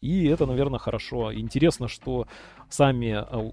И 0.00 0.26
это, 0.26 0.46
наверное, 0.46 0.78
хорошо. 0.78 1.32
Интересно, 1.32 1.88
что 1.88 2.26
сами 2.68 3.16
э, 3.18 3.50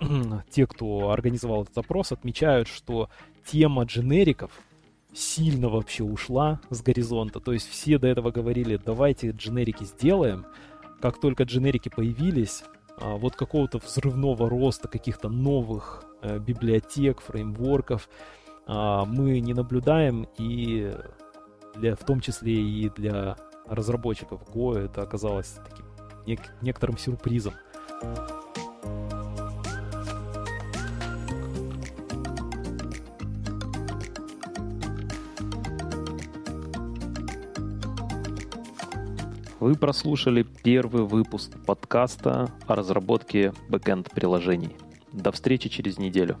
те, 0.50 0.66
кто 0.66 1.10
организовал 1.10 1.62
этот 1.64 1.78
опрос, 1.78 2.12
отмечают, 2.12 2.68
что 2.68 3.08
тема 3.44 3.84
дженериков 3.84 4.50
сильно 5.12 5.68
вообще 5.68 6.04
ушла 6.04 6.60
с 6.70 6.82
горизонта. 6.82 7.40
То 7.40 7.52
есть 7.52 7.68
все 7.68 7.98
до 7.98 8.08
этого 8.08 8.30
говорили, 8.30 8.80
давайте 8.82 9.30
дженерики 9.30 9.84
сделаем. 9.84 10.46
Как 11.00 11.20
только 11.20 11.44
дженерики 11.44 11.88
появились, 11.88 12.62
а, 12.98 13.16
вот 13.16 13.34
какого-то 13.34 13.78
взрывного 13.78 14.48
роста 14.48 14.88
каких-то 14.88 15.28
новых 15.28 16.04
э, 16.22 16.38
библиотек, 16.38 17.20
фреймворков 17.22 18.08
а, 18.66 19.04
мы 19.06 19.40
не 19.40 19.54
наблюдаем, 19.54 20.28
и 20.38 20.94
для, 21.76 21.96
в 21.96 22.04
том 22.04 22.20
числе 22.20 22.54
и 22.54 22.90
для 22.90 23.36
разработчиков 23.66 24.42
Go 24.54 24.76
это 24.78 25.02
оказалось 25.02 25.56
таким 25.68 25.86
нек- 26.26 26.50
некоторым 26.60 26.98
сюрпризом. 26.98 27.54
Вы 39.60 39.74
прослушали 39.74 40.42
первый 40.42 41.02
выпуск 41.02 41.52
подкаста 41.66 42.50
о 42.66 42.74
разработке 42.74 43.52
бэкенд 43.68 44.10
приложений. 44.10 44.74
До 45.12 45.32
встречи 45.32 45.68
через 45.68 45.98
неделю. 45.98 46.38